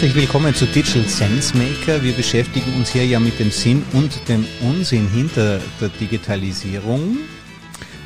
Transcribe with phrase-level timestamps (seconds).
[0.00, 2.02] Herzlich willkommen zu Digital Sense Maker.
[2.02, 7.18] Wir beschäftigen uns hier ja mit dem Sinn und dem Unsinn hinter der Digitalisierung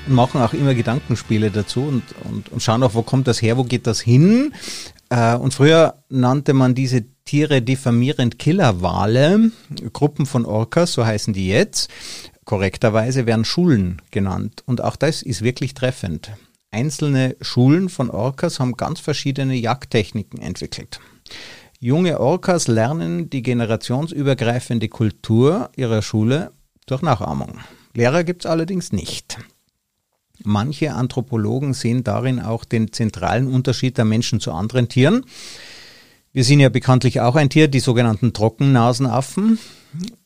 [0.05, 3.57] und machen auch immer Gedankenspiele dazu und, und, und schauen auch, wo kommt das her,
[3.57, 4.53] wo geht das hin.
[5.09, 9.53] Äh, und früher nannte man diese Tiere diffamierend Killerwale,
[9.93, 11.89] Gruppen von Orcas, so heißen die jetzt.
[12.45, 14.65] Korrekterweise werden Schulen genannt.
[14.67, 16.33] Und auch das ist wirklich treffend.
[16.73, 20.99] Einzelne Schulen von Orcas haben ganz verschiedene Jagdtechniken entwickelt.
[21.85, 26.53] Junge Orcas lernen die generationsübergreifende Kultur ihrer Schule
[26.87, 27.59] durch Nachahmung.
[27.93, 29.37] Lehrer gibt es allerdings nicht.
[30.43, 35.27] Manche Anthropologen sehen darin auch den zentralen Unterschied der Menschen zu anderen Tieren.
[36.33, 39.59] Wir sind ja bekanntlich auch ein Tier, die sogenannten Trockennasenaffen.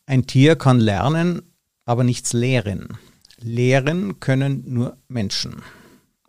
[0.07, 1.43] Ein Tier kann lernen,
[1.85, 2.99] aber nichts lehren.
[3.41, 5.57] Lehren können nur Menschen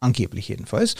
[0.01, 0.95] angeblich jedenfalls.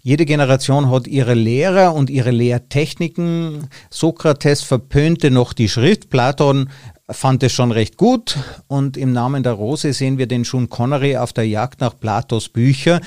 [0.00, 3.68] Jede Generation hat ihre Lehrer und ihre Lehrtechniken.
[3.90, 6.68] Sokrates verpönte noch die Schrift, Platon
[7.08, 11.16] fand es schon recht gut und im Namen der Rose sehen wir den Sean Connery
[11.16, 13.00] auf der Jagd nach Platos Bücher.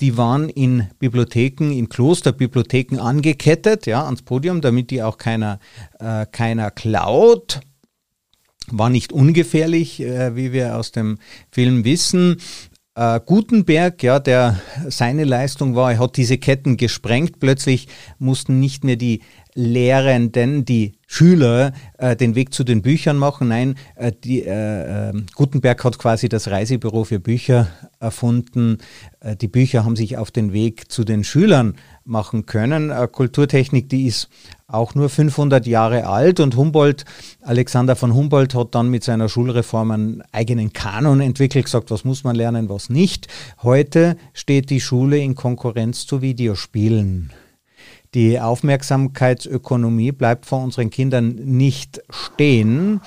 [0.00, 5.60] Die waren in Bibliotheken, in Klosterbibliotheken angekettet, ja, ans Podium, damit die auch keiner,
[6.00, 7.60] äh, keiner klaut.
[8.70, 11.18] War nicht ungefährlich, äh, wie wir aus dem
[11.52, 12.40] Film wissen.
[12.96, 17.40] Äh, Gutenberg, ja, der seine Leistung war, er hat diese Ketten gesprengt.
[17.40, 19.20] Plötzlich mussten nicht mehr die
[19.54, 23.48] Lehrenden, die Schüler, äh, den Weg zu den Büchern machen.
[23.48, 27.68] Nein, äh, die, äh, ähm, Gutenberg hat quasi das Reisebüro für Bücher
[27.98, 28.78] erfunden.
[29.20, 31.74] Äh, die Bücher haben sich auf den Weg zu den Schülern
[32.04, 32.90] machen können.
[32.90, 34.28] Äh, Kulturtechnik, die ist
[34.66, 37.04] auch nur 500 Jahre alt und Humboldt,
[37.42, 42.24] Alexander von Humboldt hat dann mit seiner Schulreform einen eigenen Kanon entwickelt, gesagt, was muss
[42.24, 43.28] man lernen, was nicht.
[43.62, 47.32] Heute steht die Schule in Konkurrenz zu Videospielen.
[48.14, 53.00] Die Aufmerksamkeitsökonomie bleibt vor unseren Kindern nicht stehen.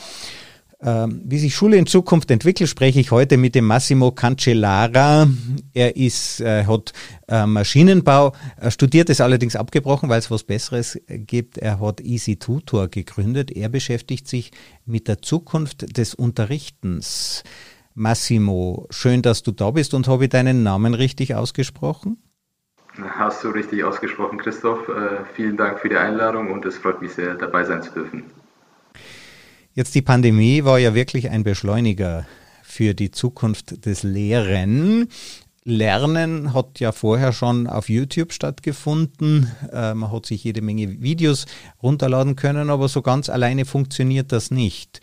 [0.79, 5.27] Ähm, wie sich Schule in Zukunft entwickelt, spreche ich heute mit dem Massimo Cancellara.
[5.73, 6.93] Er ist, äh, hat
[7.27, 8.33] äh, Maschinenbau
[8.69, 11.57] studiert, ist allerdings abgebrochen, weil es was Besseres gibt.
[11.57, 13.51] Er hat Easy Tutor gegründet.
[13.51, 14.51] Er beschäftigt sich
[14.85, 17.43] mit der Zukunft des Unterrichtens.
[17.95, 22.17] Massimo, schön, dass du da bist und habe ich deinen Namen richtig ausgesprochen?
[23.01, 24.87] Hast du richtig ausgesprochen, Christoph.
[24.89, 28.23] Äh, vielen Dank für die Einladung und es freut mich sehr, dabei sein zu dürfen.
[29.77, 32.25] Jetzt die Pandemie war ja wirklich ein Beschleuniger
[32.63, 35.07] für die Zukunft des Lehren.
[35.65, 39.51] Lernen hat ja vorher schon auf YouTube stattgefunden.
[39.71, 41.45] Äh, man hat sich jede Menge Videos
[41.83, 44.99] runterladen können, aber so ganz alleine funktioniert das nicht.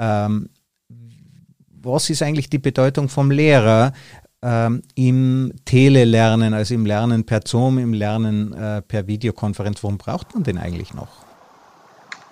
[0.00, 0.48] Ähm,
[1.68, 3.92] was ist eigentlich die Bedeutung vom Lehrer
[4.42, 9.84] ähm, im Telelernen, also im Lernen per Zoom, im Lernen äh, per Videokonferenz?
[9.84, 11.25] Warum braucht man den eigentlich noch?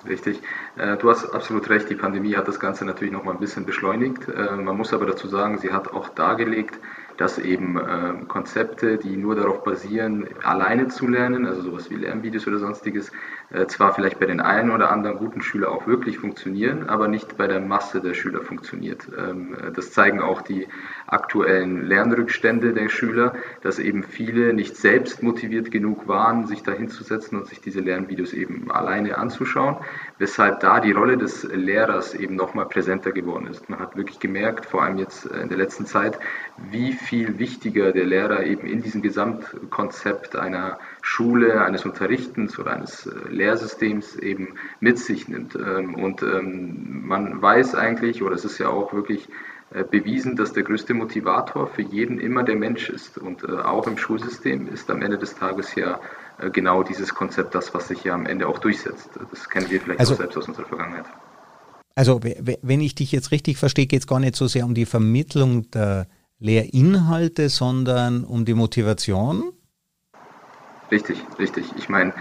[0.07, 0.43] Richtig.
[0.77, 3.65] Äh, du hast absolut recht, die Pandemie hat das Ganze natürlich noch mal ein bisschen
[3.65, 4.29] beschleunigt.
[4.29, 6.79] Äh, man muss aber dazu sagen, sie hat auch dargelegt,
[7.17, 12.47] dass eben äh, Konzepte, die nur darauf basieren, alleine zu lernen, also sowas wie Lernvideos
[12.47, 13.13] oder sonstiges,
[13.51, 17.37] äh, zwar vielleicht bei den einen oder anderen guten Schülern auch wirklich funktionieren, aber nicht
[17.37, 19.09] bei der Masse der Schüler funktioniert.
[19.17, 20.69] Ähm, das zeigen auch die
[21.15, 27.39] aktuellen Lernrückstände der Schüler, dass eben viele nicht selbst motiviert genug waren, sich da hinzusetzen
[27.39, 29.77] und sich diese Lernvideos eben alleine anzuschauen,
[30.19, 33.71] weshalb da die Rolle des Lehrers eben nochmal präsenter geworden ist.
[33.71, 36.19] Man hat wirklich gemerkt, vor allem jetzt in der letzten Zeit,
[36.71, 43.07] wie viel wichtiger der Lehrer eben in diesem Gesamtkonzept einer Schule, eines Unterrichtens oder eines
[43.07, 45.55] äh, Lehrsystems eben mit sich nimmt.
[45.55, 49.29] Ähm, und ähm, man weiß eigentlich, oder es ist ja auch wirklich
[49.83, 53.19] bewiesen, dass der größte Motivator für jeden immer der Mensch ist.
[53.19, 56.01] Und äh, auch im Schulsystem ist am Ende des Tages ja
[56.53, 59.11] genau dieses Konzept das, was sich ja am Ende auch durchsetzt.
[59.31, 61.05] Das kennen wir vielleicht also, auch selbst aus unserer Vergangenheit.
[61.95, 64.87] Also wenn ich dich jetzt richtig verstehe, geht es gar nicht so sehr um die
[64.87, 66.09] Vermittlung der
[66.41, 69.53] Lehrinhalte, sondern um die Motivation?
[70.91, 71.65] Richtig, richtig.
[71.77, 72.13] Ich meine,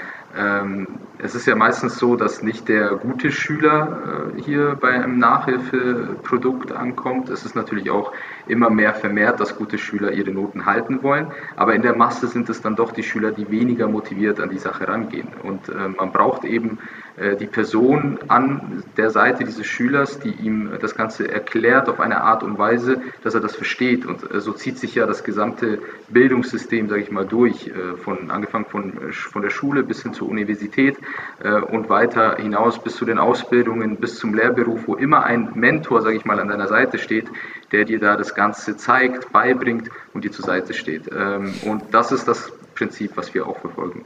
[1.19, 6.71] es ist ja meistens so, dass nicht der gute Schüler äh, hier bei einem Nachhilfeprodukt
[6.71, 7.29] ankommt.
[7.29, 8.11] Es ist natürlich auch
[8.47, 11.27] immer mehr vermehrt, dass gute Schüler ihre Noten halten wollen.
[11.55, 14.57] Aber in der Masse sind es dann doch die Schüler, die weniger motiviert an die
[14.57, 15.29] Sache rangehen.
[15.43, 16.79] Und äh, man braucht eben
[17.15, 22.21] äh, die Person an der Seite dieses Schülers, die ihm das Ganze erklärt auf eine
[22.21, 24.05] Art und Weise, dass er das versteht.
[24.05, 25.79] Und äh, so zieht sich ja das gesamte
[26.09, 30.29] Bildungssystem, sage ich mal, durch, äh, von angefangen von, von der Schule bis hin zur
[30.29, 30.97] Universität
[31.71, 36.15] und weiter hinaus bis zu den Ausbildungen, bis zum Lehrberuf, wo immer ein Mentor, sage
[36.15, 37.27] ich mal, an deiner Seite steht,
[37.73, 41.09] der dir da das Ganze zeigt, beibringt und dir zur Seite steht.
[41.11, 44.05] Ähm, und das ist das Prinzip, was wir auch verfolgen.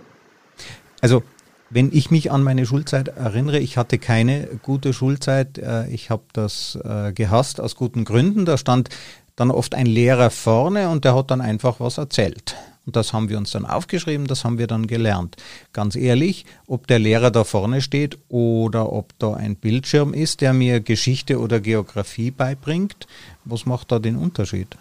[1.01, 1.21] Also
[1.69, 5.57] wenn ich mich an meine Schulzeit erinnere, ich hatte keine gute Schulzeit.
[5.57, 8.45] Äh, ich habe das äh, gehasst aus guten Gründen.
[8.45, 8.89] Da stand
[9.35, 12.55] dann oft ein Lehrer vorne und der hat dann einfach was erzählt.
[12.87, 15.35] Und das haben wir uns dann aufgeschrieben, das haben wir dann gelernt.
[15.73, 20.53] Ganz ehrlich, ob der Lehrer da vorne steht oder ob da ein Bildschirm ist, der
[20.53, 23.05] mir Geschichte oder Geografie beibringt,
[23.49, 24.77] was macht da den Unterschied?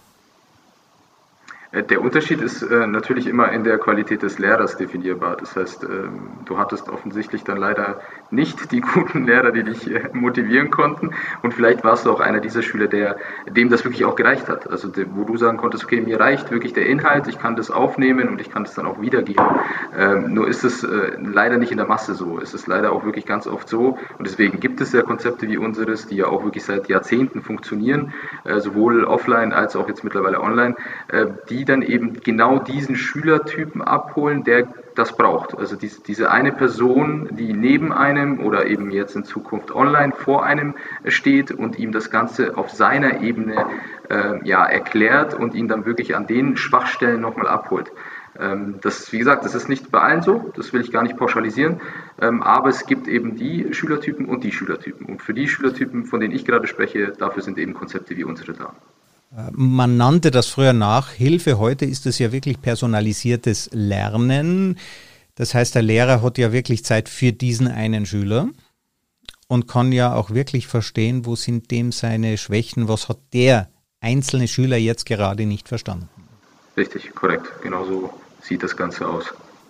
[1.73, 5.37] Äh, der Unterschied ist äh, natürlich immer in der Qualität des Lehrers definierbar.
[5.37, 10.11] Das heißt, ähm, du hattest offensichtlich dann leider nicht die guten Lehrer, die dich äh,
[10.13, 11.11] motivieren konnten.
[11.43, 13.17] Und vielleicht warst du auch einer dieser Schüler, der,
[13.49, 14.71] dem das wirklich auch gereicht hat.
[14.71, 18.29] Also wo du sagen konntest, okay, mir reicht wirklich der Inhalt, ich kann das aufnehmen
[18.29, 19.45] und ich kann das dann auch wiedergeben.
[19.97, 22.39] Ähm, nur ist es äh, leider nicht in der Masse so.
[22.41, 23.99] Es ist leider auch wirklich ganz oft so.
[24.19, 28.13] Und deswegen gibt es ja Konzepte wie unseres, die ja auch wirklich seit Jahrzehnten funktionieren,
[28.45, 30.77] äh, sowohl offline als auch jetzt mittlerweile online,
[31.09, 35.57] äh, die dann eben genau diesen Schülertypen abholen, der das braucht.
[35.57, 40.45] Also diese, diese eine Person, die neben einem oder eben jetzt in Zukunft online vor
[40.45, 40.75] einem
[41.07, 43.67] steht und ihm das Ganze auf seiner Ebene
[44.09, 47.93] äh, ja, erklärt und ihn dann wirklich an den Schwachstellen nochmal abholt.
[48.39, 51.17] Ähm, das, wie gesagt, das ist nicht bei allen so, das will ich gar nicht
[51.17, 51.81] pauschalisieren,
[52.21, 55.07] ähm, aber es gibt eben die Schülertypen und die Schülertypen.
[55.07, 58.53] Und für die Schülertypen, von denen ich gerade spreche, dafür sind eben Konzepte wie unsere
[58.53, 58.75] da.
[59.53, 64.79] Man nannte das früher Nachhilfe, heute ist es ja wirklich personalisiertes Lernen.
[65.35, 68.49] Das heißt, der Lehrer hat ja wirklich Zeit für diesen einen Schüler
[69.47, 73.69] und kann ja auch wirklich verstehen, wo sind dem seine Schwächen, was hat der
[74.01, 76.09] einzelne Schüler jetzt gerade nicht verstanden.
[76.75, 77.47] Richtig, korrekt.
[77.63, 78.11] Genau so
[78.41, 79.27] sieht das Ganze aus.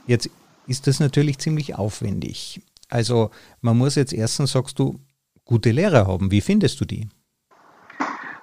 [0.07, 0.31] Jetzt
[0.69, 2.63] ist das natürlich ziemlich aufwendig.
[2.89, 3.31] Also
[3.63, 5.01] man muss jetzt erstens, sagst du,
[5.45, 6.31] gute Lehrer haben.
[6.31, 7.09] Wie findest du die?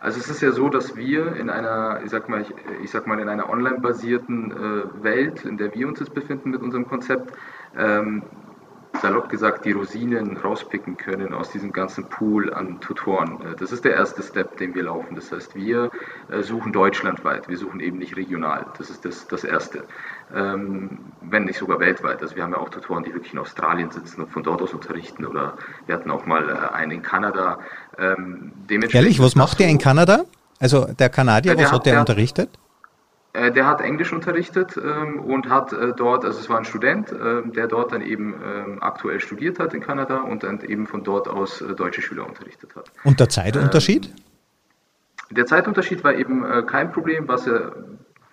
[0.04, 2.54] Also es ist ja so, dass wir in einer, ich sag mal, ich,
[2.84, 6.62] ich sag mal in einer online-basierten äh, Welt, in der wir uns jetzt befinden mit
[6.62, 7.34] unserem Konzept,
[7.74, 8.22] ähm,
[9.02, 13.42] salopp gesagt die Rosinen rauspicken können aus diesem ganzen Pool an Tutoren.
[13.42, 15.16] Äh, das ist der erste Step, den wir laufen.
[15.16, 15.92] Das heißt, wir
[16.30, 18.66] äh, suchen deutschlandweit, wir suchen eben nicht regional.
[18.78, 19.84] Das ist das, das Erste.
[20.34, 22.22] Ähm, wenn nicht sogar weltweit.
[22.22, 24.74] Also wir haben ja auch Tutoren, die wirklich in Australien sitzen und von dort aus
[24.74, 25.26] unterrichten.
[25.26, 27.60] Oder wir hatten auch mal äh, einen in Kanada.
[27.98, 30.26] Ähm, Ehrlich, was macht der in Kanada?
[30.60, 32.50] Also der Kanadier, was hat der, der unterrichtet?
[33.34, 37.12] Äh, der hat Englisch unterrichtet ähm, und hat äh, dort, also es war ein Student,
[37.12, 41.04] äh, der dort dann eben ähm, aktuell studiert hat in Kanada und dann eben von
[41.04, 42.92] dort aus deutsche Schüler unterrichtet hat.
[43.04, 44.06] Und der Zeitunterschied?
[44.06, 47.74] Ähm, der Zeitunterschied war eben kein Problem, was er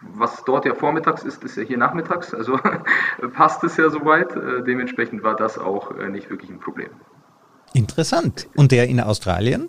[0.02, 2.58] was dort ja vormittags ist, ist ja hier nachmittags, also
[3.34, 4.34] passt es ja soweit.
[4.66, 6.88] Dementsprechend war das auch nicht wirklich ein Problem.
[7.74, 8.48] Interessant.
[8.54, 9.68] Und der in Australien?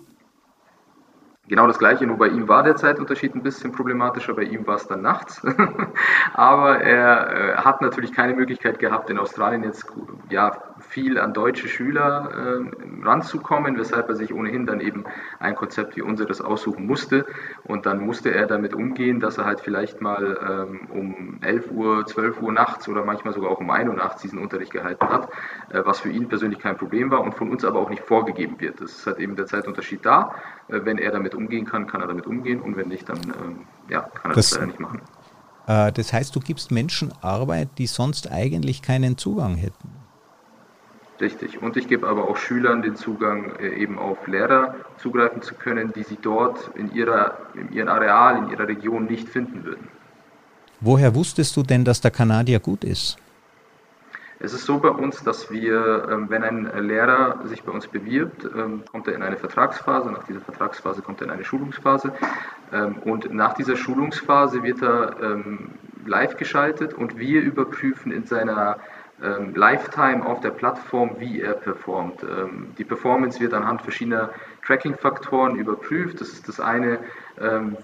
[1.51, 4.75] Genau das gleiche, nur bei ihm war der Zeitunterschied ein bisschen problematischer, bei ihm war
[4.75, 5.45] es dann nachts.
[6.33, 9.85] Aber er äh, hat natürlich keine Möglichkeit gehabt, in Australien jetzt
[10.29, 10.53] ja,
[10.91, 15.05] viel an deutsche Schüler äh, ranzukommen, weshalb er sich ohnehin dann eben
[15.39, 17.25] ein Konzept wie unseres aussuchen musste.
[17.63, 22.05] Und dann musste er damit umgehen, dass er halt vielleicht mal ähm, um 11 Uhr,
[22.05, 25.29] 12 Uhr nachts oder manchmal sogar auch um 1 Uhr nachts diesen Unterricht gehalten hat,
[25.69, 28.59] äh, was für ihn persönlich kein Problem war und von uns aber auch nicht vorgegeben
[28.59, 28.81] wird.
[28.81, 30.35] Das ist halt eben der Zeitunterschied da.
[30.67, 33.59] Äh, wenn er damit umgehen kann, kann er damit umgehen und wenn nicht, dann ähm,
[33.87, 35.01] ja, kann er das, das leider nicht machen.
[35.67, 40.00] Äh, das heißt, du gibst Menschen Arbeit, die sonst eigentlich keinen Zugang hätten.
[41.21, 41.61] Richtig.
[41.61, 45.93] Und ich gebe aber auch Schülern den Zugang, äh, eben auf Lehrer zugreifen zu können,
[45.93, 49.87] die sie dort in, ihrer, in ihrem Areal, in ihrer Region nicht finden würden.
[50.79, 53.17] Woher wusstest du denn, dass der Kanadier gut ist?
[54.39, 58.43] Es ist so bei uns, dass wir, ähm, wenn ein Lehrer sich bei uns bewirbt,
[58.45, 60.11] ähm, kommt er in eine Vertragsphase.
[60.11, 62.11] Nach dieser Vertragsphase kommt er in eine Schulungsphase.
[62.73, 65.37] Ähm, und nach dieser Schulungsphase wird er
[66.03, 68.77] live geschaltet und wir überprüfen in seiner
[69.23, 72.23] ähm, Lifetime auf der Plattform, wie er performt.
[72.23, 74.31] Ähm, die Performance wird anhand verschiedener
[74.65, 76.21] Tracking-Faktoren überprüft.
[76.21, 76.99] Das ist das eine,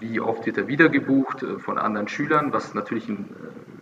[0.00, 3.30] wie oft wird er wiedergebucht äh, von anderen Schülern, was natürlich ein,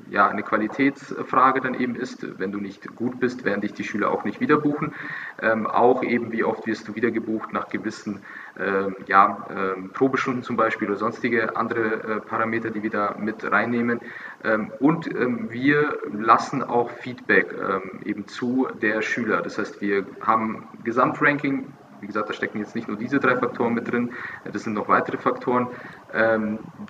[0.09, 2.39] äh, ja, eine Qualitätsfrage dann eben ist.
[2.39, 4.95] Wenn du nicht gut bist, werden dich die Schüler auch nicht wiederbuchen.
[5.43, 8.23] Ähm, auch eben, wie oft wirst du wiedergebucht nach gewissen
[8.59, 13.45] ähm, ja, ähm, Probestunden zum Beispiel oder sonstige andere äh, Parameter, die wir da mit
[13.51, 14.01] reinnehmen.
[14.45, 19.43] Ähm, und ähm, wir lassen auch Feedback ähm, eben zu der Schüler.
[19.43, 23.75] Das heißt, wir haben Gesamtranking wie gesagt, da stecken jetzt nicht nur diese drei Faktoren
[23.75, 24.13] mit drin,
[24.45, 25.69] das sind noch weitere Faktoren,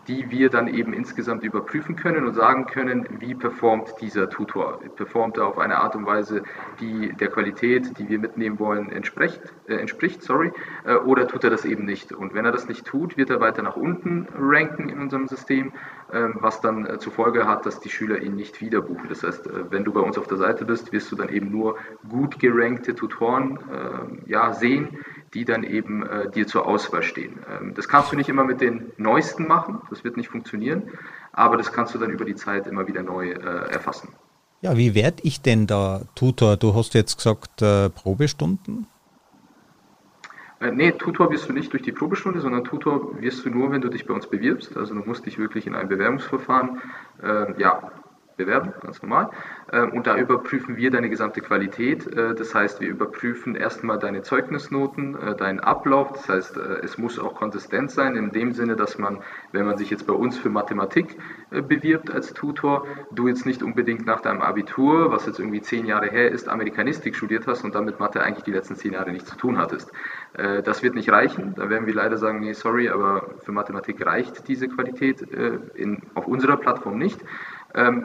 [0.08, 4.80] die wir dann eben insgesamt überprüfen können und sagen können, wie performt dieser Tutor.
[4.96, 6.42] Performt er auf eine Art und Weise,
[6.80, 10.52] die der Qualität, die wir mitnehmen wollen, entspricht, äh, entspricht sorry,
[10.84, 12.12] äh, oder tut er das eben nicht.
[12.12, 15.72] Und wenn er das nicht tut, wird er weiter nach unten ranken in unserem System,
[16.12, 19.08] äh, was dann äh, zur Folge hat, dass die Schüler ihn nicht wieder buchen.
[19.08, 21.50] Das heißt, äh, wenn du bei uns auf der Seite bist, wirst du dann eben
[21.50, 21.76] nur
[22.08, 24.98] gut gerankte Tutoren äh, ja, sehen,
[25.36, 27.34] die dann eben äh, dir zur Auswahl stehen.
[27.50, 30.84] Ähm, das kannst du nicht immer mit den neuesten machen, das wird nicht funktionieren,
[31.32, 34.08] aber das kannst du dann über die Zeit immer wieder neu äh, erfassen.
[34.62, 36.56] Ja, wie werde ich denn da Tutor?
[36.56, 38.86] Du hast jetzt gesagt äh, Probestunden.
[40.58, 43.82] Äh, nee, Tutor wirst du nicht durch die Probestunde, sondern Tutor wirst du nur, wenn
[43.82, 44.74] du dich bei uns bewirbst.
[44.74, 46.80] Also du musst dich wirklich in ein Bewerbungsverfahren
[47.22, 47.92] äh, ja,
[48.36, 49.30] bewerben, ganz normal.
[49.72, 52.06] Ähm, und da überprüfen wir deine gesamte Qualität.
[52.06, 56.12] Äh, das heißt, wir überprüfen erstmal deine Zeugnisnoten, äh, deinen Ablauf.
[56.12, 59.20] Das heißt, äh, es muss auch konsistent sein, in dem Sinne, dass man,
[59.52, 61.16] wenn man sich jetzt bei uns für Mathematik
[61.50, 66.08] bewirbt als Tutor, du jetzt nicht unbedingt nach deinem Abitur, was jetzt irgendwie zehn Jahre
[66.08, 69.30] her ist, Amerikanistik studiert hast und dann mit Mathe eigentlich die letzten zehn Jahre nichts
[69.30, 69.92] zu tun hattest.
[70.34, 71.54] Das wird nicht reichen.
[71.54, 76.26] Da werden wir leider sagen, nee, sorry, aber für Mathematik reicht diese Qualität in, auf
[76.26, 77.20] unserer Plattform nicht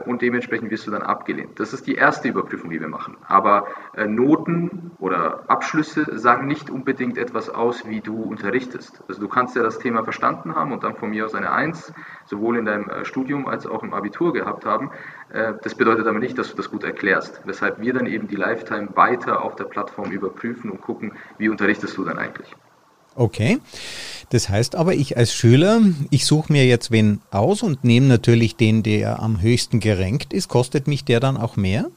[0.05, 1.59] und dementsprechend wirst du dann abgelehnt.
[1.59, 3.15] Das ist die erste Überprüfung, die wir machen.
[3.27, 9.01] Aber äh, Noten oder Abschlüsse sagen nicht unbedingt etwas aus, wie du unterrichtest.
[9.07, 11.93] Also du kannst ja das Thema verstanden haben und dann von mir aus eine Eins,
[12.25, 14.91] sowohl in deinem äh, Studium als auch im Abitur gehabt haben.
[15.29, 18.35] Äh, das bedeutet aber nicht, dass du das gut erklärst, weshalb wir dann eben die
[18.35, 22.55] Lifetime weiter auf der Plattform überprüfen und gucken, wie unterrichtest du dann eigentlich.
[23.15, 23.59] Okay.
[24.29, 28.55] Das heißt aber, ich als Schüler, ich suche mir jetzt wen aus und nehme natürlich
[28.55, 30.47] den, der am höchsten gerankt ist.
[30.47, 31.91] Kostet mich der dann auch mehr?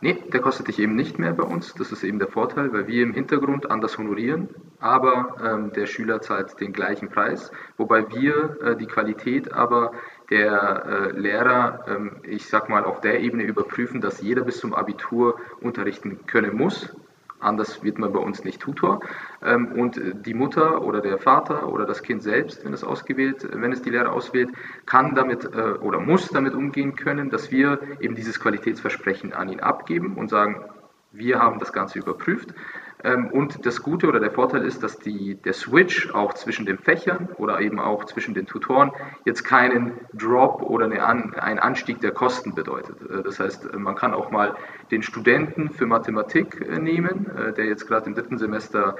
[0.00, 1.72] Nee, der kostet dich eben nicht mehr bei uns.
[1.74, 6.20] Das ist eben der Vorteil, weil wir im Hintergrund anders honorieren, aber ähm, der Schüler
[6.20, 9.92] zahlt den gleichen Preis, wobei wir äh, die Qualität aber
[10.28, 14.74] der äh, Lehrer, ähm, ich sag mal, auf der Ebene überprüfen, dass jeder bis zum
[14.74, 16.94] Abitur unterrichten können muss.
[17.40, 19.00] Anders wird man bei uns nicht Tutor.
[19.42, 23.72] Ähm, und die Mutter oder der Vater oder das Kind selbst, wenn es ausgewählt, wenn
[23.72, 24.50] es die Lehre auswählt,
[24.86, 29.60] kann damit äh, oder muss damit umgehen können, dass wir eben dieses Qualitätsversprechen an ihn
[29.60, 30.64] abgeben und sagen,
[31.12, 32.54] wir haben das Ganze überprüft
[33.32, 37.28] und das Gute oder der Vorteil ist, dass die, der Switch auch zwischen den Fächern
[37.36, 38.92] oder eben auch zwischen den Tutoren
[39.24, 42.96] jetzt keinen Drop oder eine An, einen Anstieg der Kosten bedeutet.
[43.02, 44.54] Äh, das heißt, man kann auch mal
[44.90, 48.96] den Studenten für Mathematik äh, nehmen, äh, der jetzt gerade im dritten Semester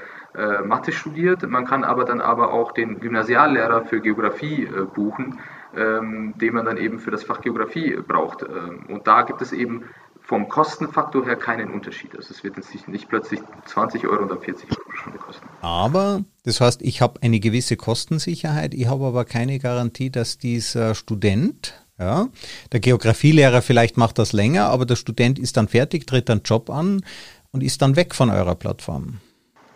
[0.64, 1.48] Mathe studiert.
[1.48, 5.38] Man kann aber dann aber auch den Gymnasiallehrer für Geografie buchen,
[5.76, 8.42] ähm, den man dann eben für das Fach Geografie braucht.
[8.42, 9.84] Ähm, und da gibt es eben
[10.24, 12.16] vom Kostenfaktor her keinen Unterschied.
[12.16, 15.46] Also es wird jetzt nicht plötzlich 20 Euro oder 40 Euro pro Stunde kosten.
[15.60, 20.94] Aber das heißt, ich habe eine gewisse Kostensicherheit, ich habe aber keine Garantie, dass dieser
[20.94, 22.28] Student, ja,
[22.72, 26.70] der Geografielehrer vielleicht macht das länger, aber der Student ist dann fertig, tritt einen Job
[26.70, 27.04] an
[27.52, 29.20] und ist dann weg von eurer Plattform.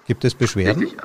[0.06, 0.84] Gibt es Beschwerden?
[0.84, 1.02] Richtig.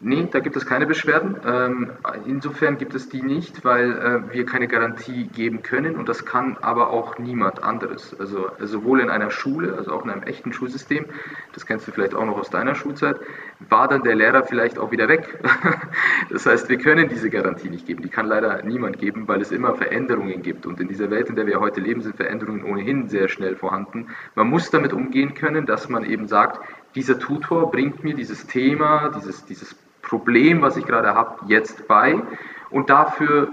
[0.00, 1.36] Nee, da gibt es keine Beschwerden.
[1.44, 1.90] Ähm,
[2.24, 6.56] insofern gibt es die nicht, weil äh, wir keine Garantie geben können und das kann
[6.58, 8.14] aber auch niemand anderes.
[8.20, 11.06] Also sowohl in einer Schule, also auch in einem echten Schulsystem,
[11.52, 13.18] das kennst du vielleicht auch noch aus deiner Schulzeit,
[13.68, 15.42] war dann der Lehrer vielleicht auch wieder weg.
[16.30, 18.00] das heißt, wir können diese Garantie nicht geben.
[18.02, 20.64] Die kann leider niemand geben, weil es immer Veränderungen gibt.
[20.64, 24.10] Und in dieser Welt, in der wir heute leben, sind Veränderungen ohnehin sehr schnell vorhanden.
[24.36, 26.60] Man muss damit umgehen können, dass man eben sagt,
[26.94, 29.74] dieser Tutor bringt mir dieses Thema, dieses, dieses
[30.08, 32.16] Problem, was ich gerade habe, jetzt bei
[32.70, 33.52] und dafür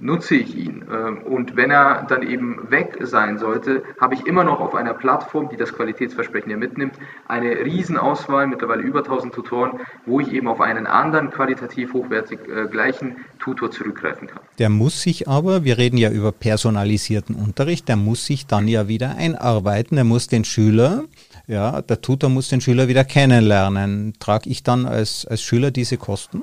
[0.00, 0.84] nutze ich ihn.
[0.92, 4.94] Ähm, und wenn er dann eben weg sein sollte, habe ich immer noch auf einer
[4.94, 6.94] Plattform, die das Qualitätsversprechen ja mitnimmt,
[7.28, 12.68] eine Riesenauswahl, mittlerweile über 1000 Tutoren, wo ich eben auf einen anderen qualitativ hochwertig äh,
[12.68, 14.40] gleichen Tutor zurückgreifen kann.
[14.58, 18.88] Der muss sich aber, wir reden ja über personalisierten Unterricht, der muss sich dann ja
[18.88, 21.04] wieder einarbeiten, er muss den Schüler
[21.46, 24.14] ja, der Tutor muss den Schüler wieder kennenlernen.
[24.18, 26.42] Trage ich dann als, als Schüler diese Kosten?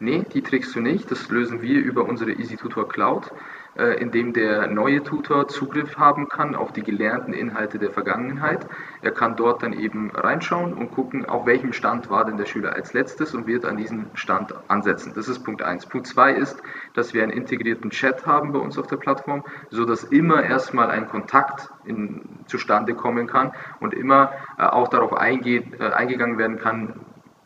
[0.00, 1.10] Nee, die trägst du nicht.
[1.10, 3.30] Das lösen wir über unsere Easy Tutor Cloud.
[3.76, 8.66] Äh, in dem der neue Tutor Zugriff haben kann auf die gelernten Inhalte der Vergangenheit.
[9.02, 12.74] Er kann dort dann eben reinschauen und gucken, auf welchem Stand war denn der Schüler
[12.74, 15.12] als letztes und wird an diesem Stand ansetzen.
[15.16, 15.86] Das ist Punkt 1.
[15.86, 16.62] Punkt 2 ist,
[16.94, 21.08] dass wir einen integrierten Chat haben bei uns auf der Plattform, sodass immer erstmal ein
[21.08, 27.00] Kontakt in, zustande kommen kann und immer äh, auch darauf eingeht, äh, eingegangen werden kann,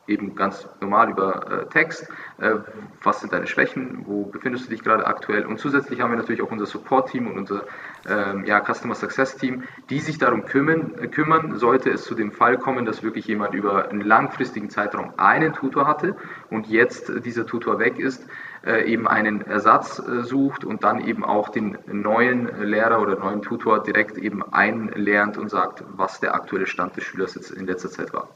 [0.09, 2.09] eben ganz normal über äh, Text.
[2.39, 2.57] Äh,
[3.03, 4.05] was sind deine Schwächen?
[4.07, 5.47] Wo befindest du dich gerade aktuell?
[5.47, 7.65] Und zusätzlich haben wir natürlich auch unser Support-Team und unser
[8.09, 12.59] ähm, ja, Customer Success-Team, die sich darum kümmern, äh, kümmern, sollte es zu dem Fall
[12.59, 16.17] kommen, dass wirklich jemand über einen langfristigen Zeitraum einen Tutor hatte
[16.51, 18.27] und jetzt dieser Tutor weg ist,
[18.65, 23.43] äh, eben einen Ersatz äh, sucht und dann eben auch den neuen Lehrer oder neuen
[23.43, 27.91] Tutor direkt eben einlernt und sagt, was der aktuelle Stand des Schülers jetzt in letzter
[27.91, 28.29] Zeit war.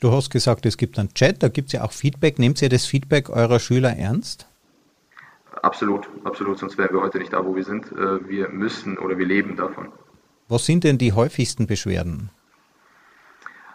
[0.00, 2.38] Du hast gesagt, es gibt einen Chat, da gibt es ja auch Feedback.
[2.38, 4.46] Nehmt ihr das Feedback eurer Schüler ernst?
[5.62, 7.90] Absolut, absolut, sonst wären wir heute nicht da, wo wir sind.
[7.90, 9.88] Äh, wir müssen oder wir leben davon.
[10.48, 12.30] Was sind denn die häufigsten Beschwerden?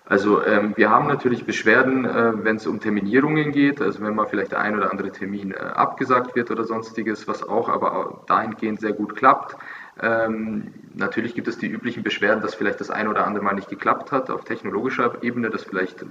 [0.06, 4.28] Also ähm, wir haben natürlich Beschwerden, äh, wenn es um Terminierungen geht, also wenn mal
[4.28, 8.82] vielleicht der ein oder andere Termin äh, abgesagt wird oder sonstiges, was auch aber dahingehend
[8.82, 9.56] sehr gut klappt.
[10.02, 13.70] Ähm, natürlich gibt es die üblichen Beschwerden, dass vielleicht das ein oder andere Mal nicht
[13.70, 16.06] geklappt hat auf technologischer Ebene, dass vielleicht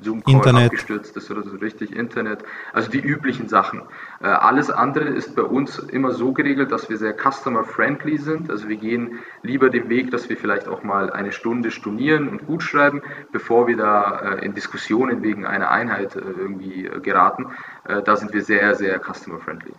[0.00, 3.82] Zoom-Call abgestürzt ist oder so richtig, Internet, also die üblichen Sachen.
[4.20, 8.50] Äh, alles andere ist bei uns immer so geregelt, dass wir sehr customer-friendly sind.
[8.50, 12.46] Also wir gehen lieber den Weg, dass wir vielleicht auch mal eine Stunde stornieren und
[12.46, 13.02] gut schreiben,
[13.32, 17.46] bevor wir da äh, in Diskussionen wegen einer Einheit äh, irgendwie äh, geraten.
[17.84, 19.72] Äh, da sind wir sehr, sehr customer-friendly.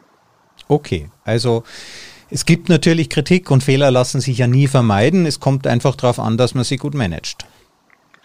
[0.67, 1.63] Okay, also
[2.31, 5.25] es gibt natürlich Kritik und Fehler lassen sich ja nie vermeiden.
[5.25, 7.45] Es kommt einfach darauf an, dass man sie gut managt.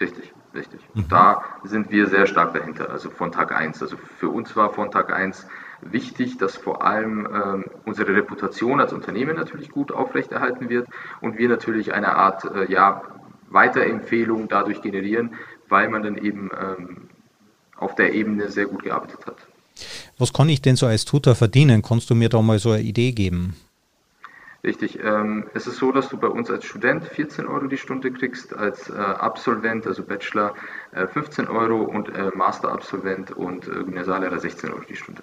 [0.00, 0.80] Richtig, richtig.
[0.94, 1.08] Und mhm.
[1.08, 3.82] da sind wir sehr stark dahinter, also von Tag 1.
[3.82, 5.46] Also für uns war von Tag 1
[5.80, 10.88] wichtig, dass vor allem ähm, unsere Reputation als Unternehmen natürlich gut aufrechterhalten wird
[11.20, 13.02] und wir natürlich eine Art äh, ja,
[13.48, 15.34] Weiterempfehlung dadurch generieren,
[15.68, 17.08] weil man dann eben ähm,
[17.76, 19.36] auf der Ebene sehr gut gearbeitet hat.
[20.18, 21.82] Was kann ich denn so als Tutor verdienen?
[21.82, 23.56] Kannst du mir da mal so eine Idee geben?
[24.64, 24.98] Richtig.
[25.04, 28.56] Ähm, es ist so, dass du bei uns als Student 14 Euro die Stunde kriegst,
[28.56, 30.54] als äh, Absolvent, also Bachelor,
[30.92, 35.22] äh, 15 Euro und äh, Master-Absolvent und äh, Gymnasiallehrer 16 Euro die Stunde.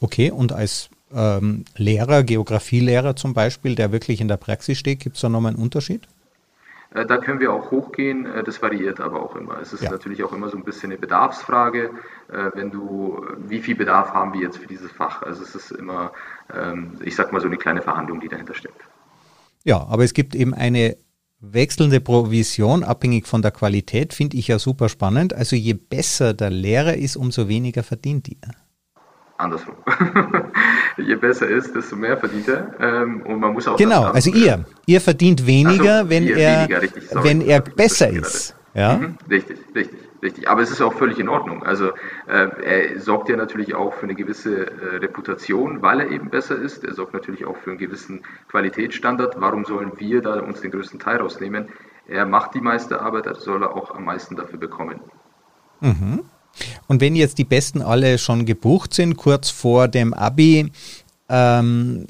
[0.00, 5.16] Okay, und als ähm, Lehrer, Geografielehrer zum Beispiel, der wirklich in der Praxis steht, gibt
[5.16, 6.06] es da nochmal einen Unterschied?
[6.94, 9.58] Äh, da können wir auch hochgehen, äh, das variiert aber auch immer.
[9.60, 9.90] Es ist ja.
[9.90, 11.90] natürlich auch immer so ein bisschen eine Bedarfsfrage.
[12.28, 15.22] Äh, wenn du, wie viel Bedarf haben wir jetzt für dieses Fach?
[15.22, 16.12] Also es ist immer,
[17.02, 18.80] ich sag mal, so eine kleine Verhandlung, die dahinter steckt.
[19.64, 20.96] Ja, aber es gibt eben eine
[21.40, 25.34] wechselnde Provision, abhängig von der Qualität, finde ich ja super spannend.
[25.34, 28.54] Also je besser der Lehrer ist, umso weniger verdient ihr
[29.44, 29.74] andersrum.
[30.96, 32.74] Je besser ist, desto mehr verdient er.
[32.80, 36.82] Ähm, und man muss auch genau, also ihr, ihr verdient weniger, so, wenn er, weniger,
[36.82, 38.54] richtig, wenn er besser ist.
[38.74, 38.96] Ja?
[38.96, 40.48] Mhm, richtig, richtig, richtig.
[40.48, 41.62] Aber es ist auch völlig in Ordnung.
[41.62, 41.90] Also
[42.26, 46.56] äh, er sorgt ja natürlich auch für eine gewisse äh, Reputation, weil er eben besser
[46.56, 46.82] ist.
[46.82, 49.36] Er sorgt natürlich auch für einen gewissen Qualitätsstandard.
[49.38, 51.68] Warum sollen wir da uns den größten Teil rausnehmen?
[52.08, 55.00] Er macht die meiste Arbeit, also soll er auch am meisten dafür bekommen.
[55.80, 56.24] Mhm.
[56.86, 60.70] Und wenn jetzt die Besten alle schon gebucht sind, kurz vor dem Abi,
[61.28, 62.06] ähm,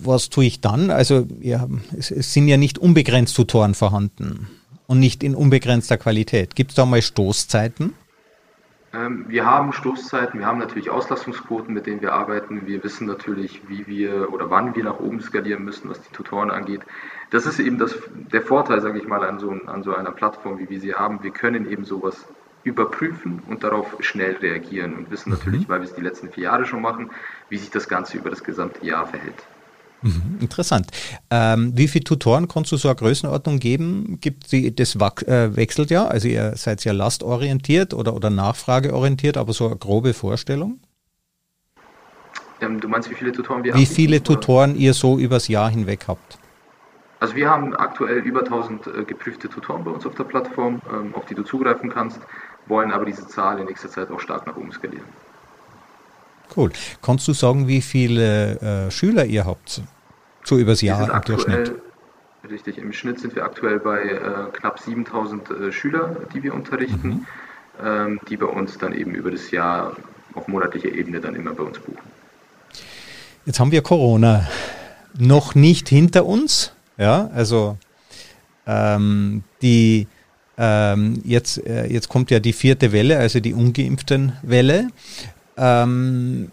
[0.00, 0.90] was tue ich dann?
[0.90, 4.48] Also ja, es, es, sind ja nicht unbegrenzt Tutoren vorhanden
[4.88, 6.56] und nicht in unbegrenzter Qualität.
[6.56, 7.94] Gibt es da mal Stoßzeiten?
[8.94, 12.66] Ähm, wir haben Stoßzeiten, wir haben natürlich Auslastungsquoten, mit denen wir arbeiten.
[12.66, 16.50] Wir wissen natürlich, wie wir oder wann wir nach oben skalieren müssen, was die Tutoren
[16.50, 16.80] angeht.
[17.30, 17.94] Das ist eben das,
[18.32, 21.22] der Vorteil, sage ich mal, an so, an so einer Plattform, wie wir sie haben.
[21.22, 22.26] Wir können eben sowas
[22.64, 25.68] überprüfen und darauf schnell reagieren und wissen natürlich, mhm.
[25.68, 27.10] weil wir es die letzten vier Jahre schon machen,
[27.50, 29.46] wie sich das Ganze über das gesamte Jahr verhält.
[30.02, 30.86] Mhm, interessant.
[31.30, 34.18] Ähm, wie viele Tutoren kannst du so eine Größenordnung geben?
[34.20, 39.52] Gibt die, das äh, wechselt ja, also ihr seid ja lastorientiert oder, oder nachfrageorientiert, aber
[39.52, 40.78] so eine grobe Vorstellung?
[42.60, 43.80] Ähm, du meinst, wie viele Tutoren wir haben?
[43.80, 46.38] Wie viele Tutoren ihr so übers Jahr hinweg habt?
[47.20, 51.14] Also wir haben aktuell über 1000 äh, geprüfte Tutoren bei uns auf der Plattform, ähm,
[51.14, 52.20] auf die du zugreifen kannst
[52.68, 55.06] wollen aber diese Zahl in nächster Zeit auch stark nach oben skalieren.
[56.56, 56.70] Cool.
[57.02, 59.82] Kannst du sagen, wie viele äh, Schüler ihr habt?
[60.44, 61.72] So übers Jahr im Durchschnitt?
[62.48, 64.20] Richtig, im Schnitt sind wir aktuell bei äh,
[64.52, 67.26] knapp 7000 äh, Schüler, die wir unterrichten, mhm.
[67.84, 69.96] ähm, die bei uns dann eben über das Jahr
[70.34, 71.98] auf monatlicher Ebene dann immer bei uns buchen.
[73.44, 74.48] Jetzt haben wir Corona
[75.18, 76.72] noch nicht hinter uns.
[76.96, 77.76] Ja, also
[78.66, 80.06] ähm, die
[80.58, 84.88] ähm, jetzt, äh, jetzt kommt ja die vierte Welle, also die ungeimpften Welle.
[85.58, 86.50] Ähm,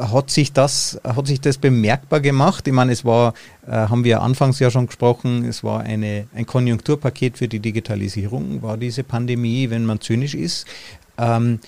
[0.00, 2.66] hat sich das, hat sich das bemerkbar gemacht?
[2.66, 3.34] Ich meine, es war,
[3.66, 8.62] äh, haben wir anfangs ja schon gesprochen, es war eine, ein Konjunkturpaket für die Digitalisierung,
[8.62, 10.66] war diese Pandemie, wenn man zynisch ist.
[11.18, 11.58] Ähm,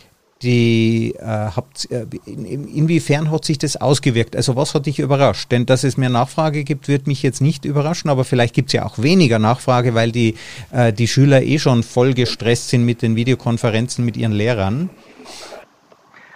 [0.43, 4.35] die äh, habt, äh, in, inwiefern hat sich das ausgewirkt?
[4.35, 5.53] Also was hat dich überrascht?
[5.53, 8.73] Denn dass es mehr Nachfrage gibt, wird mich jetzt nicht überraschen, aber vielleicht gibt es
[8.73, 10.37] ja auch weniger Nachfrage, weil die,
[10.73, 14.89] äh, die Schüler eh schon voll gestresst sind mit den Videokonferenzen mit ihren Lehrern.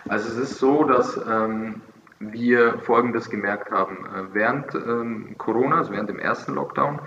[0.08, 1.80] Also es ist so, dass ähm,
[2.18, 4.06] wir Folgendes gemerkt haben.
[4.06, 7.00] Äh, während ähm, Corona, also während dem ersten Lockdown,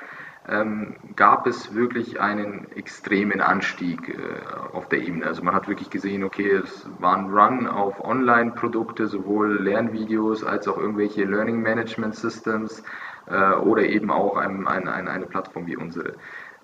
[0.49, 5.25] ähm, gab es wirklich einen extremen Anstieg äh, auf der Ebene.
[5.25, 10.67] Also man hat wirklich gesehen, okay, es war ein Run auf Online-Produkte, sowohl Lernvideos als
[10.67, 12.81] auch irgendwelche Learning Management Systems
[13.27, 16.13] äh, oder eben auch ein, ein, ein, eine Plattform wie unsere.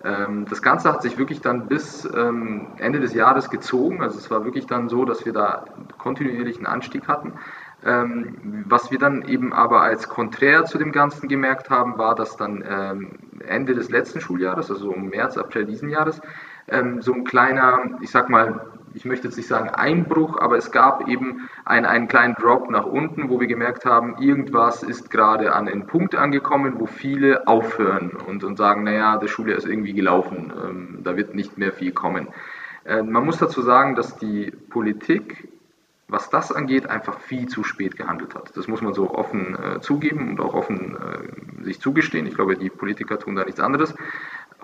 [0.04, 4.02] Ähm, das Ganze hat sich wirklich dann bis ähm, Ende des Jahres gezogen.
[4.02, 5.66] Also es war wirklich dann so, dass wir da
[5.98, 7.34] kontinuierlichen Anstieg hatten.
[7.86, 12.38] Ähm, was wir dann eben aber als konträr zu dem Ganzen gemerkt haben, war, dass
[12.38, 12.62] dann
[13.46, 16.22] Ende des letzten Schuljahres, also im März, April diesen Jahres,
[17.00, 21.08] so ein kleiner, ich sag mal, ich möchte jetzt nicht sagen Einbruch, aber es gab
[21.08, 25.68] eben einen, einen kleinen Drop nach unten, wo wir gemerkt haben, irgendwas ist gerade an
[25.68, 30.54] einen Punkt angekommen, wo viele aufhören und, und sagen, naja, der Schuljahr ist irgendwie gelaufen,
[30.64, 32.28] ähm, da wird nicht mehr viel kommen.
[32.86, 35.50] Äh, man muss dazu sagen, dass die Politik
[36.14, 38.56] was das angeht, einfach viel zu spät gehandelt hat.
[38.56, 42.28] Das muss man so offen äh, zugeben und auch offen äh, sich zugestehen.
[42.28, 43.96] Ich glaube, die Politiker tun da nichts anderes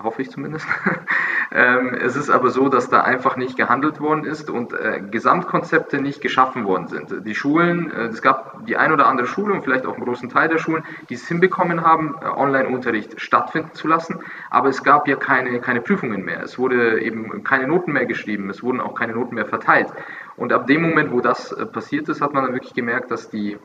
[0.02, 0.66] hoffe ich zumindest.
[1.52, 6.00] ähm, es ist aber so, dass da einfach nicht gehandelt worden ist und äh, Gesamtkonzepte
[6.00, 7.26] nicht geschaffen worden sind.
[7.26, 10.28] Die Schulen, äh, es gab die ein oder andere Schule und vielleicht auch einen großen
[10.28, 15.08] Teil der Schulen, die es hinbekommen haben, äh, Online-Unterricht stattfinden zu lassen, aber es gab
[15.08, 16.42] ja keine, keine Prüfungen mehr.
[16.42, 19.88] Es wurde eben keine Noten mehr geschrieben, es wurden auch keine Noten mehr verteilt.
[20.36, 23.30] Und ab dem Moment, wo das äh, passiert ist, hat man dann wirklich gemerkt, dass
[23.30, 23.58] die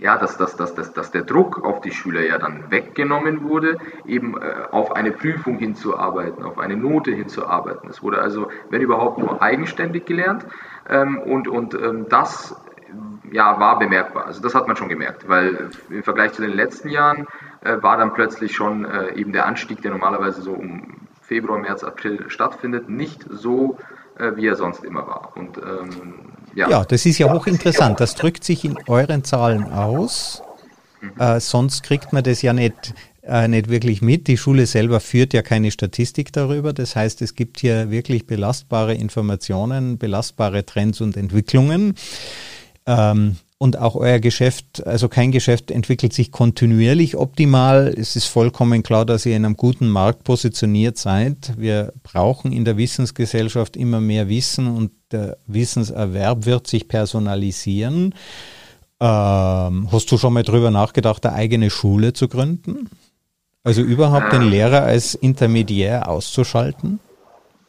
[0.00, 3.76] ja, dass, dass, dass, dass, dass der Druck auf die Schüler ja dann weggenommen wurde,
[4.06, 7.88] eben äh, auf eine Prüfung hinzuarbeiten, auf eine Note hinzuarbeiten.
[7.90, 10.46] Es wurde also, wenn überhaupt, nur eigenständig gelernt
[10.88, 12.56] ähm, und, und ähm, das
[13.30, 14.26] ja, war bemerkbar.
[14.26, 17.26] Also das hat man schon gemerkt, weil im Vergleich zu den letzten Jahren
[17.62, 21.84] äh, war dann plötzlich schon äh, eben der Anstieg, der normalerweise so um Februar, März,
[21.84, 23.76] April stattfindet, nicht so,
[24.18, 25.32] äh, wie er sonst immer war.
[25.36, 26.68] Und ähm, ja.
[26.68, 28.00] ja, das ist ja hochinteressant.
[28.00, 30.42] Das drückt sich in euren Zahlen aus.
[31.00, 31.20] Mhm.
[31.20, 34.26] Äh, sonst kriegt man das ja nicht, äh, nicht wirklich mit.
[34.26, 36.72] Die Schule selber führt ja keine Statistik darüber.
[36.72, 41.94] Das heißt, es gibt hier wirklich belastbare Informationen, belastbare Trends und Entwicklungen.
[42.86, 47.92] Ähm, und auch euer Geschäft, also kein Geschäft entwickelt sich kontinuierlich optimal.
[47.94, 51.52] Es ist vollkommen klar, dass ihr in einem guten Markt positioniert seid.
[51.58, 58.14] Wir brauchen in der Wissensgesellschaft immer mehr Wissen und der Wissenserwerb wird sich personalisieren.
[58.98, 62.88] Ähm, hast du schon mal drüber nachgedacht, eine eigene Schule zu gründen?
[63.62, 66.98] Also überhaupt den Lehrer als Intermediär auszuschalten?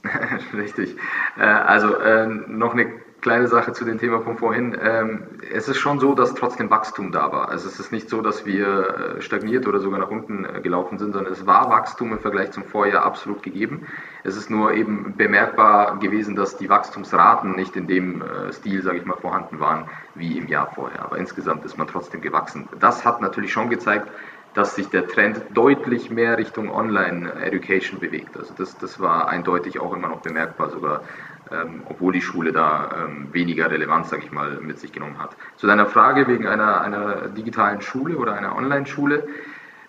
[0.53, 0.95] Richtig.
[1.37, 2.85] Äh, also äh, noch eine
[3.21, 4.75] kleine Sache zu dem Thema von vorhin.
[4.81, 7.49] Ähm, es ist schon so, dass trotzdem Wachstum da war.
[7.49, 10.97] Also es ist nicht so, dass wir äh, stagniert oder sogar nach unten äh, gelaufen
[10.97, 13.85] sind, sondern es war Wachstum im Vergleich zum Vorjahr absolut gegeben.
[14.23, 18.97] Es ist nur eben bemerkbar gewesen, dass die Wachstumsraten nicht in dem äh, Stil, sage
[18.97, 21.03] ich mal, vorhanden waren wie im Jahr vorher.
[21.03, 22.67] Aber insgesamt ist man trotzdem gewachsen.
[22.79, 24.09] Das hat natürlich schon gezeigt,
[24.53, 28.35] dass sich der Trend deutlich mehr Richtung Online-Education bewegt.
[28.35, 31.03] Also das, das war eindeutig auch immer noch bemerkbar, sogar
[31.51, 35.35] ähm, obwohl die Schule da ähm, weniger Relevanz, sage ich mal, mit sich genommen hat.
[35.57, 39.27] Zu deiner Frage wegen einer, einer digitalen Schule oder einer Online-Schule.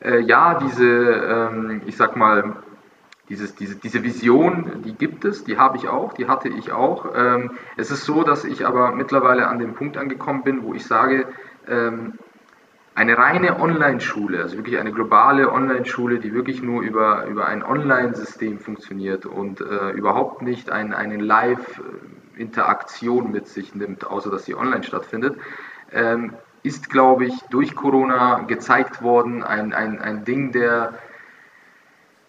[0.01, 2.57] Äh, ja, diese, ähm, ich sag mal,
[3.29, 7.13] dieses, diese, diese Vision, die gibt es, die habe ich auch, die hatte ich auch.
[7.15, 10.85] Ähm, es ist so, dass ich aber mittlerweile an dem Punkt angekommen bin, wo ich
[10.85, 11.27] sage,
[11.69, 12.19] ähm,
[12.95, 18.59] eine reine Online-Schule, also wirklich eine globale Online-Schule, die wirklich nur über, über ein Online-System
[18.59, 24.85] funktioniert und äh, überhaupt nicht ein, eine Live-Interaktion mit sich nimmt, außer dass sie online
[24.85, 25.39] stattfindet,
[25.91, 30.93] ähm, ist, glaube ich, durch Corona gezeigt worden, ein, ein, ein Ding der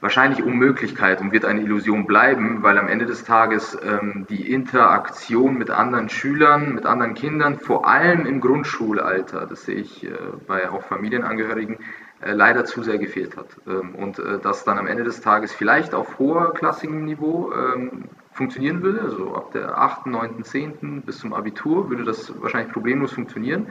[0.03, 5.57] wahrscheinlich Unmöglichkeit und wird eine Illusion bleiben, weil am Ende des Tages ähm, die Interaktion
[5.57, 10.09] mit anderen Schülern, mit anderen Kindern, vor allem im Grundschulalter, das sehe ich äh,
[10.45, 11.77] bei auch Familienangehörigen,
[12.19, 13.47] äh, leider zu sehr gefehlt hat.
[13.65, 18.83] Ähm, und äh, das dann am Ende des Tages vielleicht auf hoherklassigem Niveau ähm, funktionieren
[18.83, 21.03] würde, also ab der 8., 9., 10.
[21.03, 23.67] bis zum Abitur würde das wahrscheinlich problemlos funktionieren.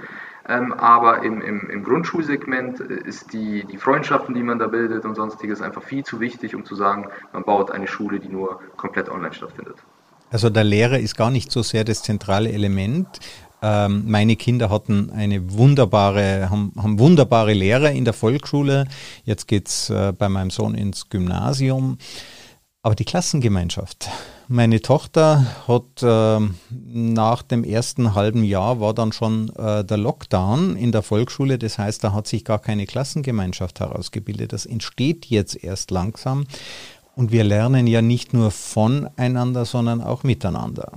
[0.49, 5.15] Ähm, aber im, im, im, Grundschulsegment ist die, die Freundschaften, die man da bildet und
[5.15, 9.09] sonstiges einfach viel zu wichtig, um zu sagen, man baut eine Schule, die nur komplett
[9.09, 9.77] online stattfindet.
[10.31, 13.21] Also der Lehrer ist gar nicht so sehr das zentrale Element.
[13.63, 18.87] Ähm, meine Kinder hatten eine wunderbare, haben, haben wunderbare Lehrer in der Volksschule.
[19.25, 21.99] Jetzt geht's äh, bei meinem Sohn ins Gymnasium.
[22.83, 24.09] Aber die Klassengemeinschaft,
[24.53, 26.39] meine Tochter hat äh,
[26.71, 31.59] nach dem ersten halben Jahr war dann schon äh, der Lockdown in der Volksschule.
[31.59, 34.53] Das heißt, da hat sich gar keine Klassengemeinschaft herausgebildet.
[34.53, 36.47] Das entsteht jetzt erst langsam.
[37.17, 40.93] Und wir lernen ja nicht nur voneinander, sondern auch miteinander.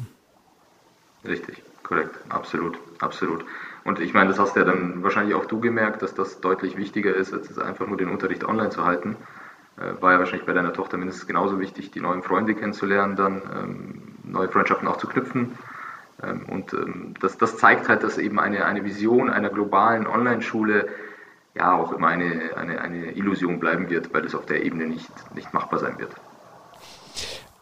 [1.26, 3.46] Richtig, korrekt, absolut, absolut.
[3.86, 7.16] Und ich meine, das hast ja dann wahrscheinlich auch du gemerkt, dass das deutlich wichtiger
[7.16, 9.16] ist, als einfach nur den Unterricht online zu halten.
[9.78, 13.42] Äh, war ja wahrscheinlich bei deiner Tochter mindestens genauso wichtig, die neuen Freunde kennenzulernen, dann
[13.54, 15.58] ähm, neue Freundschaften auch zu knüpfen.
[16.24, 20.88] Ähm, und ähm, das, das zeigt halt, dass eben eine, eine Vision einer globalen Online-Schule
[21.56, 25.12] ja auch immer eine, eine, eine Illusion bleiben wird, weil es auf der Ebene nicht,
[25.36, 26.12] nicht machbar sein wird.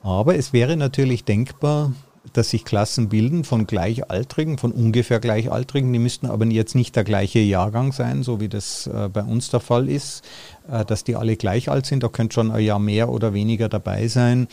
[0.03, 1.93] Aber es wäre natürlich denkbar,
[2.31, 5.91] dass sich Klassen bilden von Gleichaltrigen, von ungefähr Gleichaltrigen.
[5.91, 9.49] Die müssten aber jetzt nicht der gleiche Jahrgang sein, so wie das äh, bei uns
[9.49, 10.23] der Fall ist,
[10.69, 12.01] äh, dass die alle gleich alt sind.
[12.03, 14.47] Da könnte schon ein Jahr mehr oder weniger dabei sein.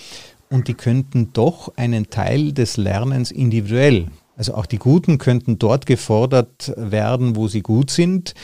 [0.48, 5.87] Und die könnten doch einen Teil des Lernens individuell, also auch die Guten könnten dort
[5.87, 8.35] gefordert werden, wo sie gut sind.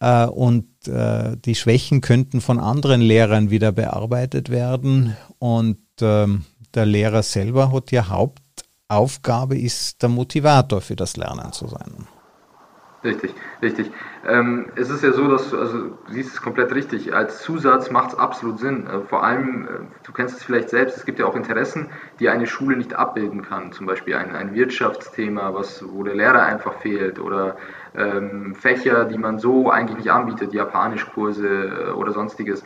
[0.00, 5.16] Äh, und die Schwächen könnten von anderen Lehrern wieder bearbeitet werden.
[5.38, 8.08] Und ähm, der Lehrer selber hat ja
[8.90, 12.06] Hauptaufgabe, ist der Motivator für das Lernen zu sein.
[13.02, 13.90] Richtig, richtig.
[14.26, 17.14] Ähm, es ist ja so, dass du, also du siehst es komplett richtig.
[17.14, 18.86] Als Zusatz macht es absolut Sinn.
[18.86, 19.68] Äh, vor allem, äh,
[20.02, 23.42] du kennst es vielleicht selbst, es gibt ja auch Interessen, die eine Schule nicht abbilden
[23.42, 23.72] kann.
[23.72, 27.56] Zum Beispiel ein, ein Wirtschaftsthema, was, wo der Lehrer einfach fehlt oder
[27.94, 32.64] ähm, Fächer, die man so eigentlich nicht anbietet, Japanischkurse äh, oder sonstiges,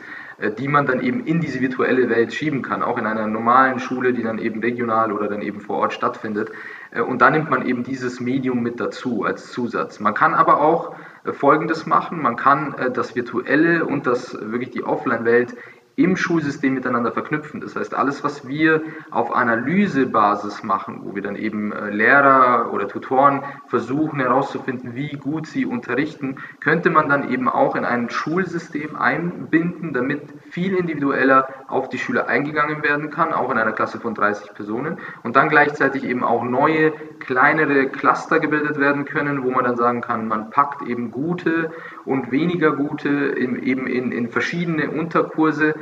[0.57, 4.13] die man dann eben in diese virtuelle Welt schieben kann, auch in einer normalen Schule,
[4.13, 6.51] die dann eben regional oder dann eben vor Ort stattfindet.
[6.91, 9.99] Äh, und da nimmt man eben dieses Medium mit dazu als Zusatz.
[9.99, 12.21] Man kann aber auch äh, Folgendes machen.
[12.21, 15.55] Man kann das Virtuelle und das wirklich die Offline-Welt
[15.99, 17.59] im Schulsystem miteinander verknüpfen.
[17.59, 18.81] Das heißt, alles, was wir
[19.11, 25.45] auf Analysebasis machen, wo wir dann eben äh, Lehrer oder Tutoren versuchen herauszufinden, wie gut
[25.45, 31.89] sie unterrichten, könnte man dann eben auch in ein Schulsystem einbinden, damit viel individueller auf
[31.89, 36.05] die Schüler eingegangen werden kann, auch in einer Klasse von 30 Personen und dann gleichzeitig
[36.05, 40.81] eben auch neue, kleinere Cluster gebildet werden können, wo man dann sagen kann, man packt
[40.87, 41.71] eben gute
[42.05, 45.75] und weniger gute eben in, in verschiedene Unterkurse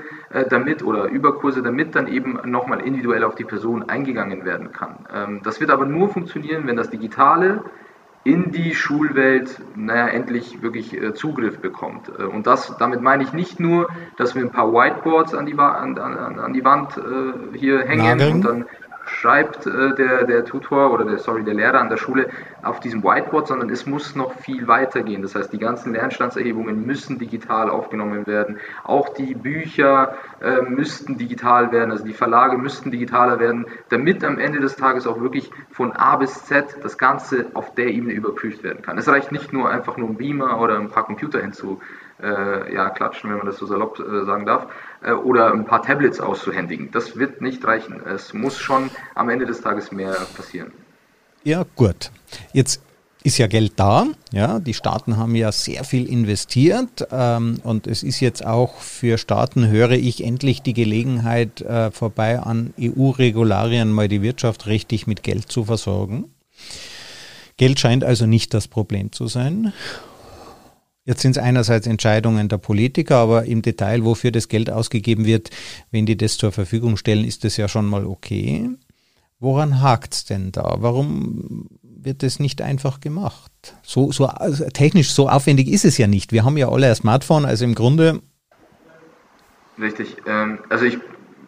[0.50, 5.06] damit oder Überkurse, damit dann eben nochmal individuell auf die Person eingegangen werden kann.
[5.14, 7.64] Ähm, das wird aber nur funktionieren, wenn das Digitale
[8.28, 12.10] in die Schulwelt naja, endlich wirklich äh, Zugriff bekommt.
[12.10, 15.58] Äh, und das, damit meine ich nicht nur, dass wir ein paar Whiteboards an die,
[15.58, 18.34] an, an, an die Wand äh, hier hängen Nageln.
[18.34, 18.66] und dann
[19.10, 22.30] schreibt äh, der, der Tutor oder der, sorry, der Lehrer an der Schule
[22.64, 25.22] auf diesem Whiteboard, sondern es muss noch viel weiter gehen.
[25.22, 28.58] Das heißt, die ganzen Lernstandserhebungen müssen digital aufgenommen werden.
[28.84, 34.40] Auch die Bücher äh, müssten digital werden, also die Verlage müssten digitaler werden, damit am
[34.40, 38.64] Ende des Tages auch wirklich von A bis Z das Ganze auf der Ebene überprüft
[38.64, 38.98] werden kann.
[38.98, 41.80] Es reicht nicht nur einfach nur ein Beamer oder ein paar Computer hinzu
[42.22, 44.68] äh, ja, klatschen, wenn man das so salopp äh, sagen darf,
[45.02, 46.90] äh, oder ein paar Tablets auszuhändigen.
[46.92, 48.02] Das wird nicht reichen.
[48.06, 50.72] Es muss schon am Ende des Tages mehr passieren.
[51.44, 52.12] Ja, gut.
[52.54, 52.82] Jetzt
[53.24, 54.08] ist ja Geld da.
[54.32, 59.18] Ja, die Staaten haben ja sehr viel investiert ähm, und es ist jetzt auch für
[59.18, 65.24] Staaten, höre ich, endlich die Gelegenheit äh, vorbei an EU-Regularien mal die Wirtschaft richtig mit
[65.24, 66.32] Geld zu versorgen.
[67.58, 69.74] Geld scheint also nicht das Problem zu sein.
[71.08, 75.50] Jetzt sind es einerseits Entscheidungen der Politiker, aber im Detail, wofür das Geld ausgegeben wird,
[75.90, 78.70] wenn die das zur Verfügung stellen, ist das ja schon mal okay.
[79.40, 80.76] Woran hakt es denn da?
[80.80, 83.52] Warum wird das nicht einfach gemacht?
[83.84, 86.34] So, so also technisch so aufwendig ist es ja nicht.
[86.34, 88.22] Wir haben ja alle ein Smartphone, also im Grunde.
[89.80, 90.18] Richtig.
[90.28, 90.98] Ähm, also ich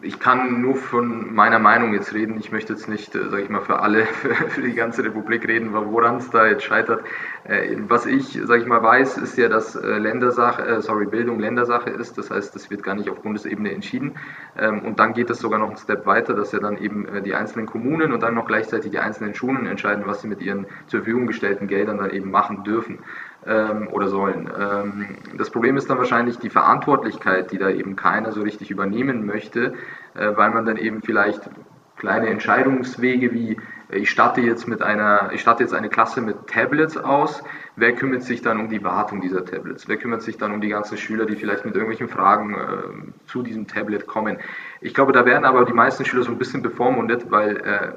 [0.02, 2.38] ich kann nur von meiner Meinung jetzt reden.
[2.38, 4.06] Ich möchte jetzt nicht, äh, sage ich mal, für alle,
[4.48, 7.04] für, die ganze Republik reden, woran es da jetzt scheitert.
[7.44, 11.90] Äh, was ich, sage ich mal, weiß, ist ja, dass äh, Ländersache, sorry, Bildung Ländersache
[11.90, 12.16] ist.
[12.18, 14.16] Das heißt, das wird gar nicht auf Bundesebene entschieden.
[14.58, 17.34] Ähm, und dann geht es sogar noch einen Step weiter, dass ja dann eben die
[17.34, 21.00] einzelnen Kommunen und dann noch gleichzeitig die einzelnen Schulen entscheiden, was sie mit ihren zur
[21.00, 23.00] Verfügung gestellten Geldern dann eben machen dürfen
[23.46, 24.50] ähm, oder sollen.
[24.58, 29.26] Ähm, das Problem ist dann wahrscheinlich die Verantwortlichkeit, die da eben keiner so richtig übernehmen
[29.26, 29.74] möchte,
[30.14, 31.48] äh, weil man dann eben vielleicht
[31.96, 33.56] kleine Entscheidungswege wie
[33.92, 37.42] ich starte jetzt mit einer, ich starte jetzt eine Klasse mit Tablets aus.
[37.76, 39.88] Wer kümmert sich dann um die Wartung dieser Tablets?
[39.88, 43.42] Wer kümmert sich dann um die ganzen Schüler, die vielleicht mit irgendwelchen Fragen äh, zu
[43.42, 44.38] diesem Tablet kommen?
[44.80, 47.92] Ich glaube, da werden aber die meisten Schüler so ein bisschen bevormundet, weil äh,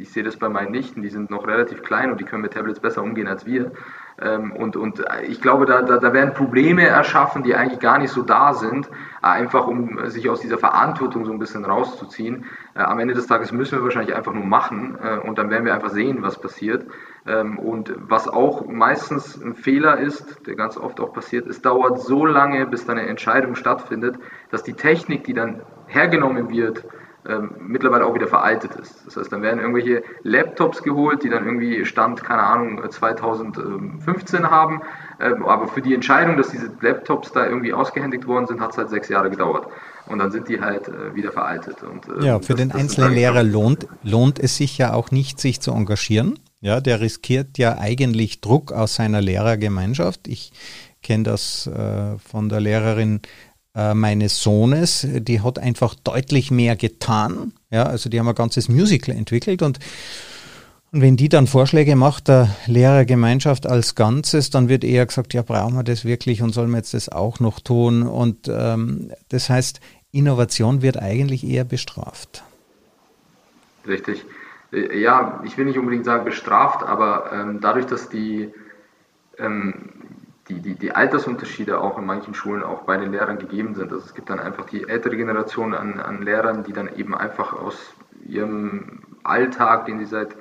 [0.00, 2.54] ich sehe das bei meinen Nichten, die sind noch relativ klein und die können mit
[2.54, 3.72] Tablets besser umgehen als wir.
[4.20, 8.10] Ähm, und, und ich glaube, da, da, da werden Probleme erschaffen, die eigentlich gar nicht
[8.10, 8.88] so da sind,
[9.20, 12.46] einfach um sich aus dieser Verantwortung so ein bisschen rauszuziehen.
[12.74, 15.64] Äh, am Ende des Tages müssen wir wahrscheinlich einfach nur machen äh, und dann werden
[15.64, 16.86] wir einfach sehen, was passiert.
[17.26, 22.00] Ähm, und was auch meistens ein Fehler ist, der ganz oft auch passiert, es dauert
[22.00, 24.16] so lange, bis dann eine Entscheidung stattfindet,
[24.50, 26.84] dass die Technik, die dann hergenommen wird,
[27.28, 29.04] ähm, mittlerweile auch wieder veraltet ist.
[29.06, 34.82] Das heißt, dann werden irgendwelche Laptops geholt, die dann irgendwie Stand, keine Ahnung, 2015 haben.
[35.20, 38.78] Ähm, aber für die Entscheidung, dass diese Laptops da irgendwie ausgehändigt worden sind, hat es
[38.78, 39.66] halt sechs Jahre gedauert.
[40.06, 41.82] Und dann sind die halt äh, wieder veraltet.
[41.82, 45.10] Und, äh, ja, für das, den das einzelnen Lehrer lohnt, lohnt es sich ja auch
[45.10, 46.38] nicht, sich zu engagieren.
[46.60, 50.26] Ja, der riskiert ja eigentlich Druck aus seiner Lehrergemeinschaft.
[50.26, 50.52] Ich
[51.02, 53.20] kenne das äh, von der Lehrerin
[53.76, 57.52] äh, meines Sohnes, die hat einfach deutlich mehr getan.
[57.70, 59.78] Ja, also die haben ein ganzes Musical entwickelt und
[60.92, 65.42] und wenn die dann Vorschläge macht, der Lehrergemeinschaft als Ganzes, dann wird eher gesagt, ja,
[65.42, 68.04] brauchen wir das wirklich und sollen wir jetzt das auch noch tun?
[68.04, 69.80] Und ähm, das heißt,
[70.12, 72.44] Innovation wird eigentlich eher bestraft.
[73.86, 74.24] Richtig.
[74.72, 78.48] Äh, ja, ich will nicht unbedingt sagen bestraft, aber ähm, dadurch, dass die
[79.38, 79.90] ähm,
[80.48, 83.92] die, die, die Altersunterschiede auch in manchen Schulen auch bei den Lehrern gegeben sind.
[83.92, 87.52] Also es gibt dann einfach die ältere Generation an, an Lehrern, die dann eben einfach
[87.52, 90.36] aus ihrem Alltag, den sie seit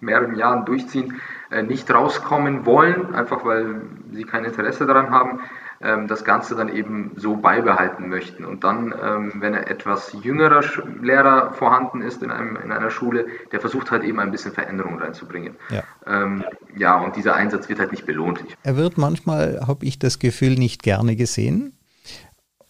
[0.00, 3.82] mehreren Jahren durchziehen, äh, nicht rauskommen wollen, einfach weil
[4.12, 5.40] sie kein Interesse daran haben.
[5.80, 8.44] Ähm, das Ganze dann eben so beibehalten möchten.
[8.44, 10.62] Und dann, ähm, wenn er etwas jüngerer
[11.02, 14.98] Lehrer vorhanden ist in, einem, in einer Schule, der versucht halt eben ein bisschen Veränderung
[14.98, 15.56] reinzubringen.
[15.70, 16.44] Ja, ähm,
[16.76, 18.42] ja und dieser Einsatz wird halt nicht belohnt.
[18.62, 21.78] Er wird manchmal, habe ich das Gefühl, nicht gerne gesehen.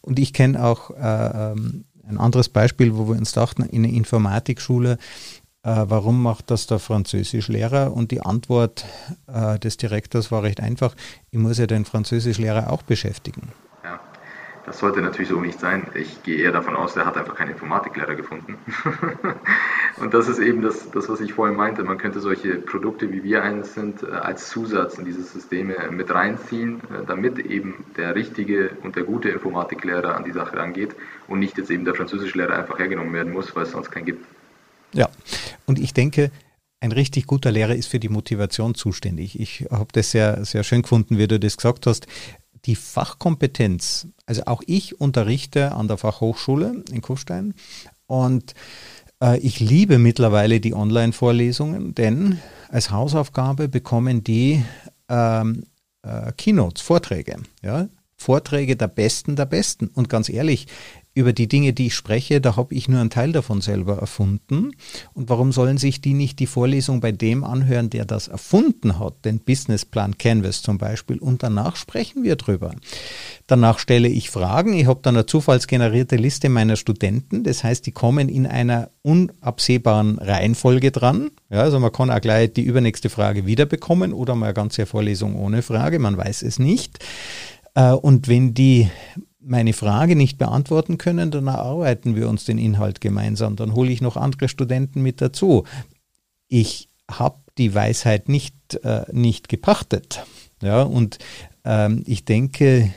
[0.01, 3.93] Und ich kenne auch äh, ähm, ein anderes Beispiel, wo wir uns dachten, in einer
[3.93, 4.99] Informatikschule,
[5.67, 7.93] warum macht das der Französischlehrer?
[7.93, 8.85] Und die Antwort
[9.27, 10.95] äh, des Direktors war recht einfach,
[11.31, 13.49] ich muss ja den Französischlehrer auch beschäftigen.
[13.83, 13.99] Ja,
[14.65, 15.89] das sollte natürlich so nicht sein.
[15.95, 18.59] Ich gehe eher davon aus, er hat einfach keinen Informatiklehrer gefunden.
[19.97, 21.83] und das ist eben das, das, was ich vorhin meinte.
[21.83, 26.15] Man könnte solche Produkte, wie wir eines sind, äh, als Zusatz in diese Systeme mit
[26.15, 30.95] reinziehen, damit eben der richtige und der gute Informatiklehrer an die Sache rangeht
[31.27, 34.25] und nicht jetzt eben der Französischlehrer einfach hergenommen werden muss, weil es sonst keinen gibt.
[34.97, 35.09] Ja,
[35.67, 36.31] und ich denke,
[36.81, 39.39] ein richtig guter Lehrer ist für die Motivation zuständig.
[39.39, 42.07] Ich habe das sehr, sehr schön gefunden, wie du das gesagt hast.
[42.65, 47.55] Die Fachkompetenz, also auch ich unterrichte an der Fachhochschule in Kufstein
[48.07, 48.55] und
[49.23, 54.65] äh, ich liebe mittlerweile die Online-Vorlesungen, denn als Hausaufgabe bekommen die
[55.09, 55.65] ähm,
[56.03, 57.37] äh, Keynotes, Vorträge.
[57.63, 57.89] Ja?
[58.17, 59.89] Vorträge der Besten der Besten.
[59.89, 60.67] Und ganz ehrlich,
[61.17, 64.73] über die Dinge, die ich spreche, da habe ich nur einen Teil davon selber erfunden.
[65.15, 69.25] Und warum sollen sich die nicht die Vorlesung bei dem anhören, der das erfunden hat,
[69.25, 72.75] den Businessplan Canvas zum Beispiel, und danach sprechen wir drüber.
[73.47, 74.75] Danach stelle ich Fragen.
[74.75, 77.45] Ich habe dann eine zufallsgenerierte Liste meiner Studenten.
[77.45, 81.31] Das heißt, die kommen in einer unabsehbaren Reihenfolge dran.
[81.49, 85.35] Ja, also man kann auch gleich die übernächste Frage wiederbekommen oder mal eine ganze Vorlesung
[85.35, 85.99] ohne Frage.
[85.99, 86.99] Man weiß es nicht.
[87.75, 88.91] Äh, und wenn die
[89.47, 93.57] meine Frage nicht beantworten können, dann erarbeiten wir uns den Inhalt gemeinsam.
[93.57, 95.65] Dann hole ich noch andere Studenten mit dazu.
[96.49, 100.25] Ich habe die Weisheit nicht, äh, nicht gepachtet.
[100.63, 101.19] Ja, und
[101.65, 102.93] ähm, ich denke,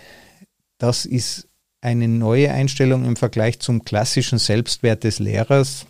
[0.78, 1.48] das ist
[1.82, 5.86] eine neue Einstellung im Vergleich zum klassischen Selbstwert des Lehrers,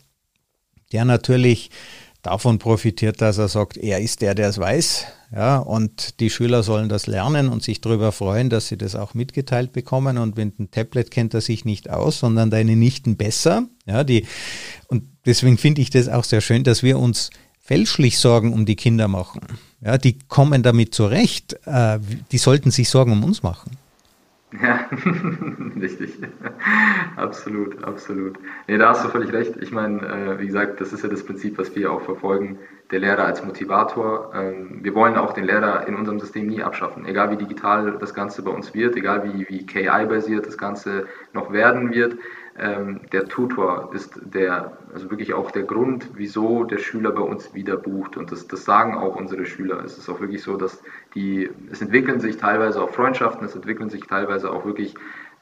[0.92, 1.70] der natürlich
[2.22, 5.06] davon profitiert, dass er sagt, er ist der, der es weiß.
[5.32, 9.14] Ja, und die Schüler sollen das lernen und sich darüber freuen, dass sie das auch
[9.14, 10.18] mitgeteilt bekommen.
[10.18, 13.68] Und wenn ein Tablet kennt er sich nicht aus, sondern deine Nichten besser.
[13.86, 14.26] Ja, die,
[14.88, 17.30] und deswegen finde ich das auch sehr schön, dass wir uns
[17.62, 19.42] fälschlich Sorgen um die Kinder machen.
[19.82, 21.60] Ja, die kommen damit zurecht.
[21.66, 22.00] Äh,
[22.32, 23.78] die sollten sich Sorgen um uns machen.
[24.52, 24.90] Ja,
[25.80, 26.18] richtig.
[27.16, 28.40] absolut, absolut.
[28.68, 29.58] Nee, da hast du völlig recht.
[29.58, 32.58] Ich meine, äh, wie gesagt, das ist ja das Prinzip, was wir auch verfolgen.
[32.90, 34.32] Der Lehrer als Motivator.
[34.34, 37.06] Ähm, wir wollen auch den Lehrer in unserem System nie abschaffen.
[37.06, 41.54] Egal wie digital das Ganze bei uns wird, egal wie, wie KI-basiert das Ganze noch
[41.54, 42.18] werden wird
[42.60, 47.54] ähm, der Tutor ist der, also wirklich auch der Grund, wieso der Schüler bei uns
[47.54, 48.18] wieder bucht.
[48.18, 49.84] Und das, das sagen auch unsere Schüler.
[49.84, 50.82] Es ist auch wirklich so, dass
[51.16, 54.96] die, es entwickeln sich teilweise auch Freundschaften, es entwickeln sich teilweise auch wirklich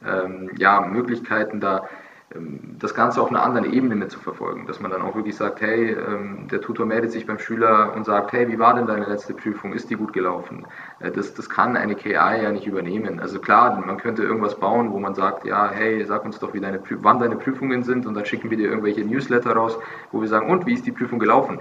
[0.06, 1.88] ähm, ja, Möglichkeiten da,
[2.36, 5.36] ähm, das Ganze auf einer anderen Ebene mit zu verfolgen, dass man dann auch wirklich
[5.36, 8.86] sagt, hey, ähm, der Tutor meldet sich beim Schüler und sagt, hey, wie war denn
[8.86, 10.66] deine letzte Prüfung, ist die gut gelaufen?
[11.00, 13.20] Äh, das, das kann eine KI ja nicht übernehmen.
[13.20, 16.60] Also klar, man könnte irgendwas bauen, wo man sagt, ja, hey, sag uns doch, wie
[16.60, 19.78] deine, wann deine Prüfungen sind und dann schicken wir dir irgendwelche Newsletter raus,
[20.12, 21.60] wo wir sagen, und wie ist die Prüfung gelaufen?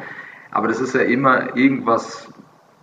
[0.51, 2.33] Aber das ist ja immer irgendwas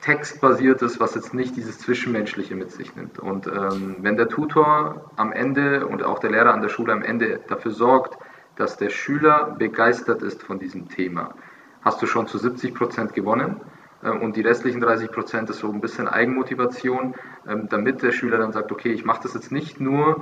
[0.03, 3.19] textbasiertes, was jetzt nicht dieses Zwischenmenschliche mit sich nimmt.
[3.19, 7.03] Und ähm, wenn der Tutor am Ende und auch der Lehrer an der Schule am
[7.03, 8.17] Ende dafür sorgt,
[8.57, 11.33] dass der Schüler begeistert ist von diesem Thema,
[11.81, 13.61] hast du schon zu 70 Prozent gewonnen.
[14.03, 17.15] Ähm, und die restlichen 30 Prozent ist so ein bisschen Eigenmotivation,
[17.47, 20.21] ähm, damit der Schüler dann sagt, okay, ich mache das jetzt nicht nur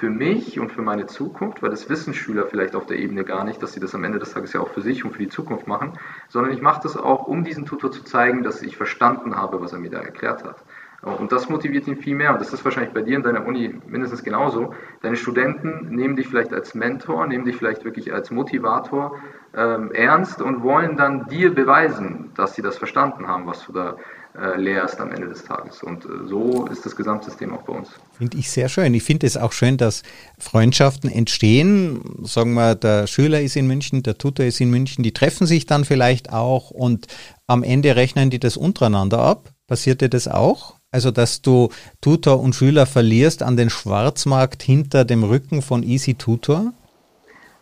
[0.00, 3.44] für mich und für meine Zukunft, weil das wissen Schüler vielleicht auf der Ebene gar
[3.44, 5.28] nicht, dass sie das am Ende des Tages ja auch für sich und für die
[5.28, 5.92] Zukunft machen,
[6.28, 9.74] sondern ich mache das auch, um diesem Tutor zu zeigen, dass ich verstanden habe, was
[9.74, 10.64] er mir da erklärt hat.
[11.02, 12.32] Und das motiviert ihn viel mehr.
[12.32, 14.74] Und das ist wahrscheinlich bei dir in deiner Uni mindestens genauso.
[15.02, 19.16] Deine Studenten nehmen dich vielleicht als Mentor, nehmen dich vielleicht wirklich als Motivator
[19.54, 23.96] ähm, ernst und wollen dann dir beweisen, dass sie das verstanden haben, was du da
[24.38, 25.82] äh, lehrst am Ende des Tages.
[25.82, 27.88] Und äh, so ist das Gesamtsystem auch bei uns.
[28.12, 28.94] Finde ich sehr schön.
[28.94, 30.02] Ich finde es auch schön, dass
[30.38, 32.00] Freundschaften entstehen.
[32.22, 35.66] Sagen wir, der Schüler ist in München, der Tutor ist in München, die treffen sich
[35.66, 37.06] dann vielleicht auch und
[37.46, 39.50] am Ende rechnen die das untereinander ab.
[39.66, 40.76] Passiert dir das auch?
[40.92, 41.68] Also, dass du
[42.00, 46.72] Tutor und Schüler verlierst an den Schwarzmarkt hinter dem Rücken von Easy Tutor?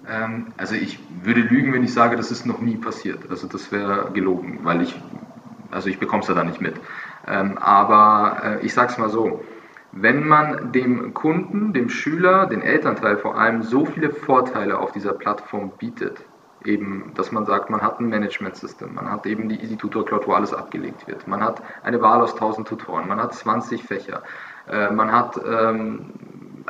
[0.08, 3.30] Ähm, also ich würde lügen, wenn ich sage, das ist noch nie passiert.
[3.30, 4.94] Also das wäre gelogen, weil ich
[5.70, 6.74] also ich bekomme es ja da nicht mit.
[7.26, 9.44] Ähm, aber äh, ich sage es mal so,
[9.92, 15.12] wenn man dem Kunden, dem Schüler, den Elternteil vor allem so viele Vorteile auf dieser
[15.12, 16.24] Plattform bietet,
[16.64, 20.26] eben, dass man sagt, man hat ein Management-System, man hat eben die Easy Tutor Cloud,
[20.26, 24.22] wo alles abgelegt wird, man hat eine Wahl aus 1000 Tutoren, man hat 20 Fächer,
[24.68, 26.10] äh, man hat ähm,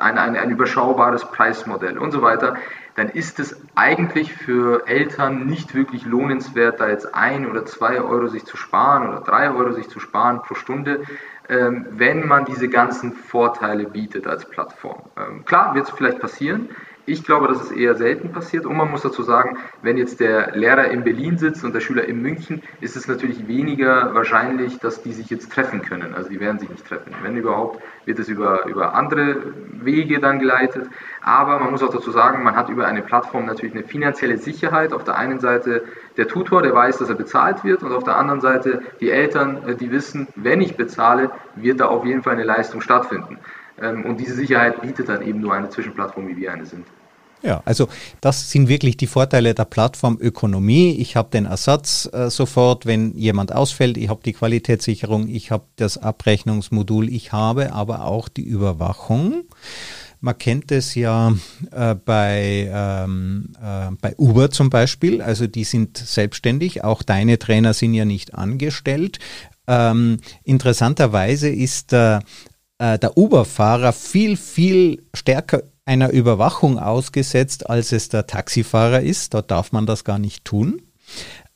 [0.01, 2.57] ein, ein, ein überschaubares Preismodell und so weiter,
[2.95, 8.27] dann ist es eigentlich für Eltern nicht wirklich lohnenswert, da jetzt ein oder zwei Euro
[8.27, 11.03] sich zu sparen oder drei Euro sich zu sparen pro Stunde,
[11.49, 15.03] ähm, wenn man diese ganzen Vorteile bietet als Plattform.
[15.17, 16.71] Ähm, klar, wird es vielleicht passieren,
[17.09, 18.67] ich glaube, dass es eher selten passiert.
[18.67, 22.05] Und man muss dazu sagen, wenn jetzt der Lehrer in Berlin sitzt und der Schüler
[22.05, 26.15] in München, ist es natürlich weniger wahrscheinlich, dass die sich jetzt treffen können.
[26.15, 27.13] Also die werden sich nicht treffen.
[27.23, 29.37] Wenn überhaupt, wird es über, über andere
[29.73, 30.87] Wege dann geleitet.
[31.23, 34.93] Aber man muss auch dazu sagen, man hat über eine Plattform natürlich eine finanzielle Sicherheit.
[34.93, 35.85] Auf der einen Seite
[36.17, 37.83] der Tutor, der weiß, dass er bezahlt wird.
[37.83, 41.87] Und auf der anderen Seite die Eltern, äh, die wissen, wenn ich bezahle, wird da
[41.87, 43.39] auf jeden Fall eine Leistung stattfinden.
[43.81, 46.87] Ähm, und diese Sicherheit bietet dann eben nur eine Zwischenplattform, wie wir eine sind.
[47.43, 47.89] Ja, also
[48.21, 50.97] das sind wirklich die Vorteile der Plattformökonomie.
[50.99, 53.97] Ich habe den Ersatz äh, sofort, wenn jemand ausfällt.
[53.97, 59.45] Ich habe die Qualitätssicherung, ich habe das Abrechnungsmodul, ich habe aber auch die Überwachung.
[60.21, 61.33] Man kennt es ja
[61.71, 65.23] äh, bei, ähm, äh, bei Uber zum Beispiel.
[65.23, 66.83] Also die sind selbstständig.
[66.83, 69.21] Auch deine Trainer sind ja nicht angestellt.
[69.69, 72.19] Ähm, interessanterweise ist äh,
[72.81, 79.33] der Uber-Fahrer viel, viel stärker einer Überwachung ausgesetzt, als es der Taxifahrer ist.
[79.33, 80.83] Dort darf man das gar nicht tun.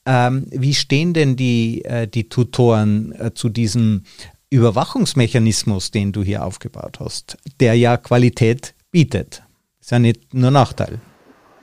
[0.07, 4.05] Ähm, wie stehen denn die, äh, die Tutoren äh, zu diesem
[4.49, 9.43] Überwachungsmechanismus, den du hier aufgebaut hast, der ja Qualität bietet?
[9.80, 10.99] Ist ja nicht nur Nachteil.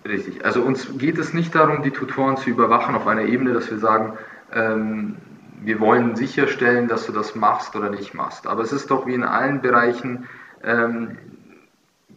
[0.07, 0.45] Richtig.
[0.45, 3.79] Also uns geht es nicht darum, die Tutoren zu überwachen auf einer Ebene, dass wir
[3.79, 4.13] sagen,
[4.53, 5.15] ähm,
[5.61, 8.45] wir wollen sicherstellen, dass du das machst oder nicht machst.
[8.45, 10.25] Aber es ist doch wie in allen Bereichen,
[10.63, 11.17] ähm,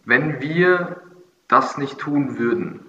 [0.05, 1.03] wenn wir
[1.49, 2.81] das nicht tun würden,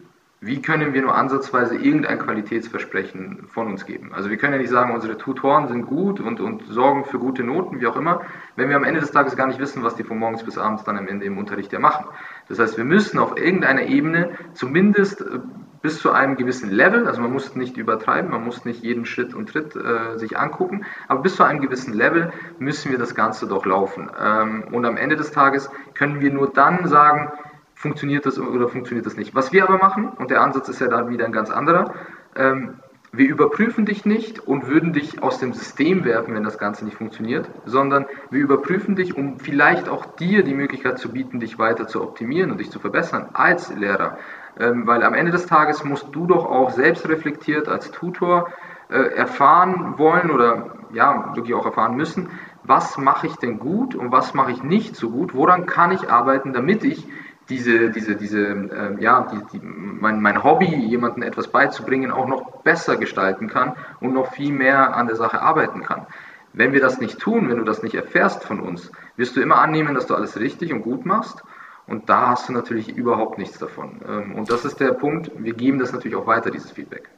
[0.46, 4.14] wie können wir nur ansatzweise irgendein Qualitätsversprechen von uns geben?
[4.14, 7.46] Also wir können ja nicht sagen, unsere Tutoren sind gut und, und sorgen für gute
[7.46, 8.22] Noten, wie auch immer,
[8.58, 10.84] wenn wir am Ende des Tages gar nicht wissen, was die von morgens bis abends
[10.84, 12.08] dann am Ende im Unterricht ja machen.
[12.50, 15.40] Das heißt, wir müssen auf irgendeiner Ebene zumindest äh,
[15.84, 19.36] bis zu einem gewissen Level, also man muss nicht übertreiben, man muss nicht jeden Schritt
[19.36, 23.48] und Tritt äh, sich angucken, aber bis zu einem gewissen Level müssen wir das Ganze
[23.48, 24.10] doch laufen.
[24.20, 27.32] Ähm, und am Ende des Tages können wir nur dann sagen,
[27.76, 29.36] funktioniert das oder funktioniert das nicht.
[29.36, 31.94] Was wir aber machen, und der Ansatz ist ja dann wieder ein ganz anderer,
[32.36, 32.76] ähm,
[33.12, 36.98] wir überprüfen dich nicht und würden dich aus dem System werfen, wenn das Ganze nicht
[36.98, 41.88] funktioniert, sondern wir überprüfen dich, um vielleicht auch dir die Möglichkeit zu bieten, dich weiter
[41.88, 44.18] zu optimieren und dich zu verbessern als Lehrer.
[44.60, 48.50] Ähm, weil am Ende des Tages musst du doch auch selbst reflektiert als Tutor
[48.90, 52.30] äh, erfahren wollen oder ja, wirklich auch erfahren müssen,
[52.64, 56.10] was mache ich denn gut und was mache ich nicht so gut, woran kann ich
[56.10, 57.08] arbeiten, damit ich
[57.50, 62.62] diese, diese, diese, äh, ja, die, die, mein, mein Hobby, jemandem etwas beizubringen, auch noch
[62.62, 66.06] besser gestalten kann und noch viel mehr an der Sache arbeiten kann.
[66.54, 69.58] Wenn wir das nicht tun, wenn du das nicht erfährst von uns, wirst du immer
[69.58, 71.44] annehmen, dass du alles richtig und gut machst
[71.88, 74.02] und da hast du natürlich überhaupt nichts davon.
[74.08, 77.10] Ähm, und das ist der Punkt, wir geben das natürlich auch weiter, dieses Feedback.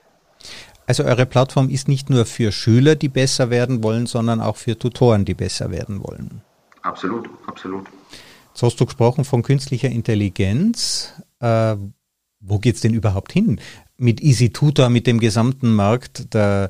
[0.87, 4.77] Also eure Plattform ist nicht nur für Schüler, die besser werden wollen, sondern auch für
[4.77, 6.41] Tutoren, die besser werden wollen.
[6.81, 7.87] Absolut, absolut.
[8.49, 11.13] Jetzt hast du gesprochen von künstlicher Intelligenz.
[11.39, 11.75] Äh,
[12.39, 13.59] wo geht es denn überhaupt hin?
[13.97, 16.69] Mit Easy Tutor, mit dem gesamten Markt der,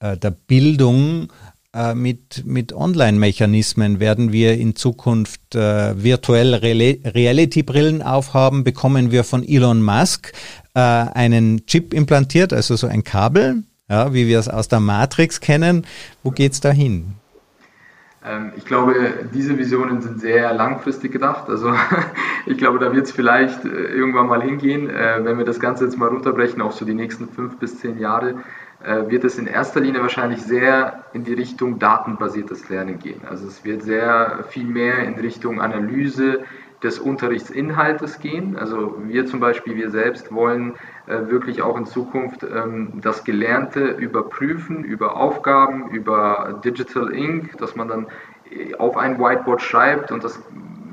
[0.00, 1.32] äh, der Bildung
[1.94, 4.00] mit, mit Online-Mechanismen?
[4.00, 8.64] Werden wir in Zukunft äh, virtuelle Reality-Brillen aufhaben?
[8.64, 10.32] Bekommen wir von Elon Musk
[10.74, 15.40] äh, einen Chip implantiert, also so ein Kabel, ja, wie wir es aus der Matrix
[15.40, 15.86] kennen?
[16.22, 17.14] Wo geht es da hin?
[18.24, 18.94] Ähm, ich glaube,
[19.34, 21.48] diese Visionen sind sehr langfristig gedacht.
[21.48, 21.74] Also
[22.46, 24.88] ich glaube, da wird es vielleicht äh, irgendwann mal hingehen.
[24.88, 27.98] Äh, wenn wir das Ganze jetzt mal runterbrechen, auch so die nächsten fünf bis zehn
[27.98, 28.34] Jahre, äh,
[28.84, 33.20] wird es in erster Linie wahrscheinlich sehr in die Richtung datenbasiertes Lernen gehen.
[33.28, 36.40] Also es wird sehr viel mehr in Richtung Analyse
[36.82, 38.56] des Unterrichtsinhaltes gehen.
[38.56, 40.74] Also wir zum Beispiel, wir selbst wollen
[41.06, 47.76] äh, wirklich auch in Zukunft ähm, das Gelernte überprüfen, über Aufgaben, über Digital Ink, dass
[47.76, 48.06] man dann
[48.50, 50.42] äh, auf ein Whiteboard schreibt und das,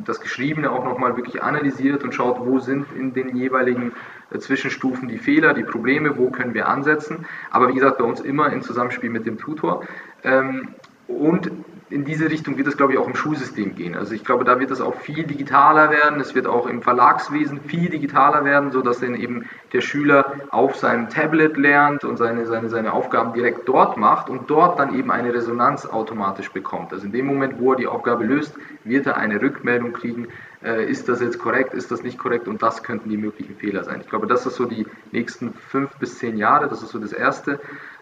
[0.05, 3.93] das Geschriebene auch nochmal wirklich analysiert und schaut, wo sind in den jeweiligen äh,
[4.38, 7.25] Zwischenstufen die Fehler, die Probleme, wo können wir ansetzen.
[7.49, 9.84] Aber wie gesagt, bei uns immer im Zusammenspiel mit dem Tutor.
[10.23, 10.69] Ähm,
[11.07, 11.51] und
[11.89, 13.95] in diese Richtung wird es, glaube ich, auch im Schulsystem gehen.
[13.95, 16.19] Also ich glaube, da wird es auch viel digitaler werden.
[16.19, 21.09] Es wird auch im Verlagswesen viel digitaler werden, sodass dann eben der Schüler auf seinem
[21.09, 25.34] Tablet lernt und seine, seine, seine Aufgaben direkt dort macht und dort dann eben eine
[25.34, 26.93] Resonanz automatisch bekommt.
[26.93, 28.53] Also in dem Moment, wo er die Aufgabe löst,
[28.84, 30.27] wird er eine Rückmeldung kriegen,
[30.62, 34.01] ist das jetzt korrekt, ist das nicht korrekt und das könnten die möglichen Fehler sein.
[34.01, 37.14] Ich glaube, das ist so die nächsten fünf bis zehn Jahre, das ist so das
[37.14, 37.62] Erste.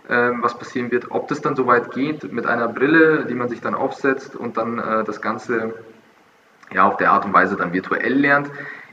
[0.09, 1.11] Ähm, was passieren wird.
[1.11, 4.55] Ob das dann so weit geht mit einer Brille, die man sich dann aufsetzt und
[4.55, 5.73] dann äh, das Ganze
[6.71, 8.49] ja, auf der Art und Weise dann virtuell lernt,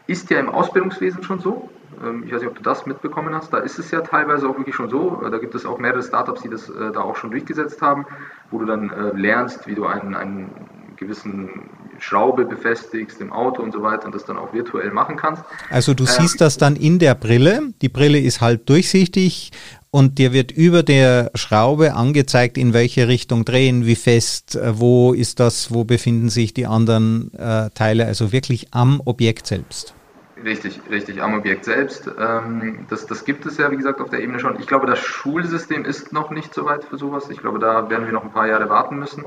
[0.09, 1.71] ist ja im Ausbildungswesen schon so.
[2.05, 3.53] Ähm, ich weiß nicht, ob du das mitbekommen hast.
[3.53, 5.23] Da ist es ja teilweise auch wirklich schon so.
[5.31, 8.07] Da gibt es auch mehrere Startups, die das äh, da auch schon durchgesetzt haben,
[8.51, 10.51] wo du dann äh, lernst, wie du einen, einen
[10.97, 11.71] gewissen
[12.05, 15.43] Schraube befestigst im Auto und so weiter und das dann auch virtuell machen kannst.
[15.71, 17.73] Also du ähm, siehst das dann in der Brille.
[17.81, 19.53] Die Brille ist halb durchsichtig
[19.91, 25.15] und dir wird über der Schraube angezeigt, in welche Richtung drehen, wie fest, äh, wo
[25.15, 29.95] ist das, wo befinden sich die anderen äh, Teile, also wirklich am Objekt selbst.
[30.45, 32.11] Richtig, richtig, am Objekt selbst.
[32.21, 34.61] Ähm, das, das gibt es ja, wie gesagt, auf der Ebene schon.
[34.61, 37.31] Ich glaube, das Schulsystem ist noch nicht so weit für sowas.
[37.31, 39.25] Ich glaube, da werden wir noch ein paar Jahre warten müssen.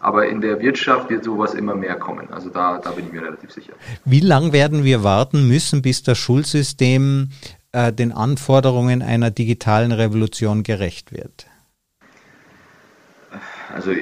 [0.00, 2.28] Aber in der Wirtschaft wird sowas immer mehr kommen.
[2.30, 3.72] Also da, da bin ich mir relativ sicher.
[4.04, 7.30] Wie lange werden wir warten müssen, bis das Schulsystem
[7.72, 11.46] äh, den Anforderungen einer digitalen Revolution gerecht wird?
[13.74, 13.92] Also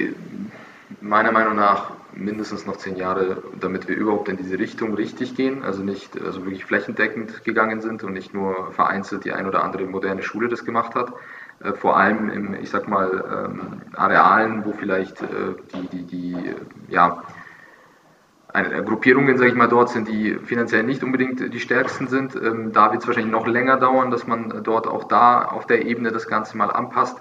[1.01, 5.63] meiner Meinung nach mindestens noch zehn Jahre, damit wir überhaupt in diese Richtung richtig gehen,
[5.63, 9.85] also nicht also wirklich flächendeckend gegangen sind und nicht nur vereinzelt die ein oder andere
[9.85, 11.13] moderne Schule das gemacht hat.
[11.63, 16.55] Äh, vor allem im, ich sag mal, ähm, Arealen, wo vielleicht äh, die, die, die,
[16.89, 17.23] ja,
[18.85, 22.35] Gruppierungen, sage ich mal, dort sind, die finanziell nicht unbedingt die stärksten sind.
[22.35, 25.85] Ähm, da wird es wahrscheinlich noch länger dauern, dass man dort auch da auf der
[25.85, 27.17] Ebene das Ganze mal anpasst.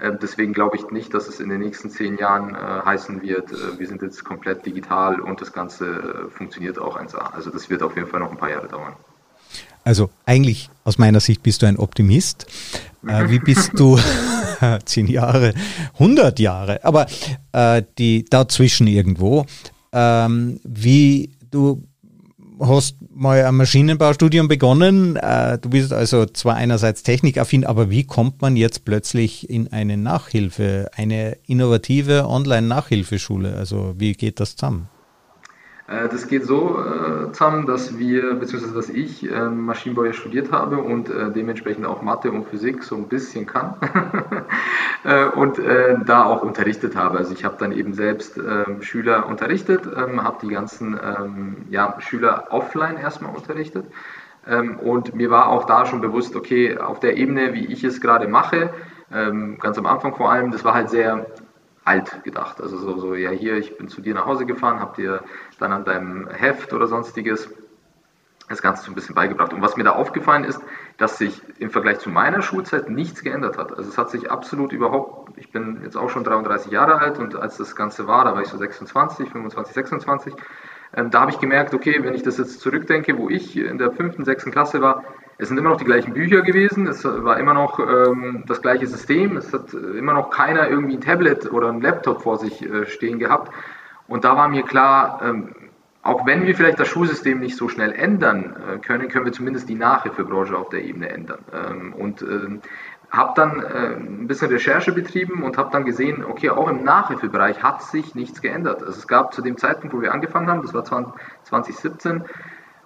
[0.00, 3.52] Ähm, deswegen glaube ich nicht, dass es in den nächsten zehn Jahren äh, heißen wird,
[3.52, 7.34] äh, wir sind jetzt komplett digital und das Ganze äh, funktioniert auch 1A.
[7.34, 8.94] Also das wird auf jeden Fall noch ein paar Jahre dauern.
[9.84, 12.46] Also eigentlich aus meiner Sicht bist du ein Optimist.
[13.06, 13.98] Äh, wie bist du
[14.84, 15.54] zehn Jahre,
[15.94, 17.06] 100 Jahre, aber
[17.52, 19.46] äh, die dazwischen irgendwo
[19.92, 21.82] ähm, wie du
[22.60, 25.16] hast mal ein Maschinenbaustudium begonnen.
[25.16, 29.96] Äh, du bist also zwar einerseits technikaffin, aber wie kommt man jetzt plötzlich in eine
[29.96, 33.56] Nachhilfe, eine innovative Online-Nachhilfeschule?
[33.56, 34.88] Also wie geht das zusammen?
[35.90, 40.52] Äh, das geht so äh, zusammen, dass wir, beziehungsweise dass ich äh, Maschinenbau ja studiert
[40.52, 43.74] habe und äh, dementsprechend auch Mathe und Physik so ein bisschen kann
[45.04, 47.18] äh, und äh, da auch unterrichtet habe.
[47.18, 51.96] Also ich habe dann eben selbst ähm, Schüler unterrichtet, ähm, habe die ganzen ähm, ja,
[51.98, 53.84] Schüler offline erstmal unterrichtet
[54.82, 58.26] und mir war auch da schon bewusst, okay, auf der Ebene, wie ich es gerade
[58.26, 58.70] mache,
[59.10, 61.26] ganz am Anfang vor allem, das war halt sehr
[61.90, 62.60] alt gedacht.
[62.60, 65.24] Also so, so, ja hier, ich bin zu dir nach Hause gefahren, hab dir
[65.58, 67.50] dann an deinem Heft oder sonstiges
[68.48, 69.52] das Ganze so ein bisschen beigebracht.
[69.52, 70.60] Und was mir da aufgefallen ist,
[70.98, 73.76] dass sich im Vergleich zu meiner Schulzeit nichts geändert hat.
[73.76, 77.36] Also es hat sich absolut überhaupt, ich bin jetzt auch schon 33 Jahre alt und
[77.36, 80.34] als das Ganze war, da war ich so 26, 25, 26,
[80.96, 83.92] ähm, da habe ich gemerkt, okay, wenn ich das jetzt zurückdenke, wo ich in der
[83.92, 85.04] fünften, sechsten Klasse war,
[85.38, 88.86] es sind immer noch die gleichen Bücher gewesen, es war immer noch ähm, das gleiche
[88.86, 92.86] System, es hat immer noch keiner irgendwie ein Tablet oder ein Laptop vor sich äh,
[92.86, 93.50] stehen gehabt.
[94.06, 95.54] Und da war mir klar, ähm,
[96.02, 99.68] auch wenn wir vielleicht das Schulsystem nicht so schnell ändern äh, können, können wir zumindest
[99.68, 101.40] die Nachhilfebranche auf der Ebene ändern.
[101.54, 102.58] Ähm, und äh,
[103.10, 107.62] habe dann äh, ein bisschen Recherche betrieben und habe dann gesehen, okay, auch im Nachhilfebereich
[107.62, 108.82] hat sich nichts geändert.
[108.82, 112.24] Also es gab zu dem Zeitpunkt, wo wir angefangen haben, das war 2017,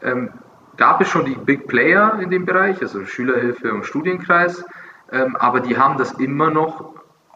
[0.03, 0.31] ähm,
[0.77, 4.65] gab es schon die Big Player in dem Bereich, also Schülerhilfe und Studienkreis,
[5.13, 6.95] ähm, aber die haben das immer noch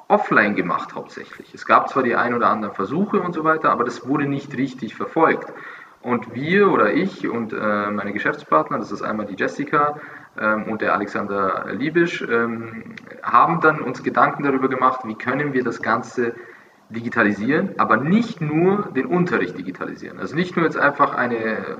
[0.08, 1.52] offline gemacht hauptsächlich.
[1.54, 4.56] Es gab zwar die ein oder anderen Versuche und so weiter, aber das wurde nicht
[4.56, 5.52] richtig verfolgt.
[6.00, 10.00] Und wir oder ich und äh, meine Geschäftspartner, das ist einmal die Jessica
[10.38, 15.82] und der Alexander Liebisch, ähm, haben dann uns Gedanken darüber gemacht, wie können wir das
[15.82, 16.34] Ganze
[16.90, 20.18] digitalisieren, aber nicht nur den Unterricht digitalisieren.
[20.18, 21.76] Also nicht nur jetzt einfach eine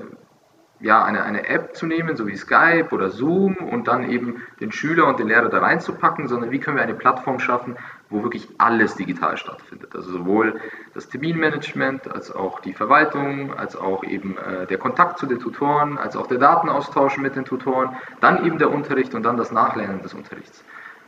[0.81, 4.71] ja, eine, eine App zu nehmen, so wie Skype oder Zoom und dann eben den
[4.71, 7.75] Schüler und den Lehrer da reinzupacken, sondern wie können wir eine Plattform schaffen,
[8.09, 9.95] wo wirklich alles digital stattfindet.
[9.95, 10.59] Also sowohl
[10.93, 15.97] das Terminmanagement, als auch die Verwaltung, als auch eben äh, der Kontakt zu den Tutoren,
[15.97, 20.01] als auch der Datenaustausch mit den Tutoren, dann eben der Unterricht und dann das Nachlernen
[20.01, 20.63] des Unterrichts.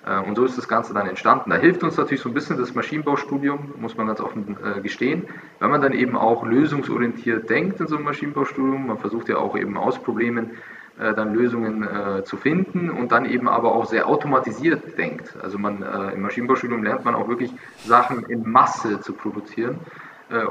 [0.06, 1.50] Äh, und so ist das Ganze dann entstanden.
[1.50, 5.26] Da hilft uns natürlich so ein bisschen das Maschinenbaustudium, muss man ganz offen äh, gestehen,
[5.60, 8.88] weil man dann eben auch lösungsorientiert denkt in so einem Maschinenbaustudium.
[8.88, 10.52] Man versucht ja auch eben aus Problemen
[11.00, 11.88] äh, dann Lösungen
[12.26, 15.36] zu finden und dann eben aber auch sehr automatisiert denkt.
[15.42, 15.84] Also man
[16.14, 17.52] im Maschinenbaustudium lernt man auch wirklich
[17.84, 19.80] Sachen in Masse zu produzieren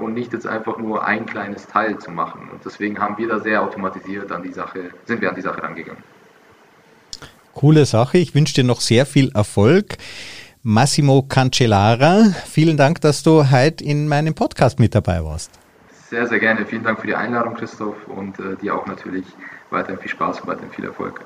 [0.00, 2.48] und nicht jetzt einfach nur ein kleines Teil zu machen.
[2.52, 5.62] Und deswegen haben wir da sehr automatisiert an die Sache, sind wir an die Sache
[5.62, 6.02] rangegangen.
[7.54, 8.18] Coole Sache.
[8.18, 9.98] Ich wünsche dir noch sehr viel Erfolg.
[10.62, 15.50] Massimo Cancellara, vielen Dank, dass du heute in meinem Podcast mit dabei warst.
[16.10, 16.66] Sehr, sehr gerne.
[16.66, 19.24] Vielen Dank für die Einladung, Christoph, und äh, dir auch natürlich
[19.70, 21.24] weiterhin viel Spaß und weiterhin viel Erfolg.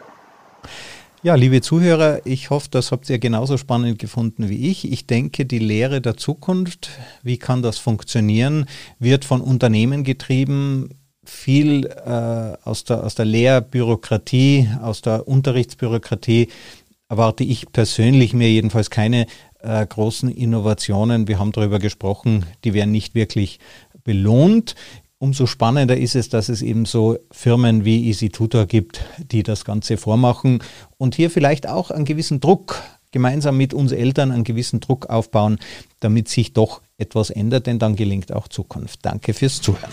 [1.24, 4.92] Ja, liebe Zuhörer, ich hoffe, das habt ihr genauso spannend gefunden wie ich.
[4.92, 6.90] Ich denke, die Lehre der Zukunft,
[7.22, 8.66] wie kann das funktionieren,
[8.98, 10.90] wird von Unternehmen getrieben,
[11.28, 16.48] viel äh, aus, der, aus der Lehrbürokratie, aus der Unterrichtsbürokratie
[17.08, 19.26] erwarte ich persönlich mir jedenfalls keine
[19.60, 21.28] äh, großen Innovationen.
[21.28, 23.60] Wir haben darüber gesprochen, die werden nicht wirklich
[24.02, 24.74] belohnt.
[25.18, 29.64] Umso spannender ist es, dass es eben so Firmen wie Easy Tutor gibt, die das
[29.64, 30.62] Ganze vormachen
[30.98, 35.58] und hier vielleicht auch einen gewissen Druck gemeinsam mit uns Eltern einen gewissen Druck aufbauen,
[36.00, 39.00] damit sich doch etwas ändert, denn dann gelingt auch Zukunft.
[39.02, 39.92] Danke fürs Zuhören.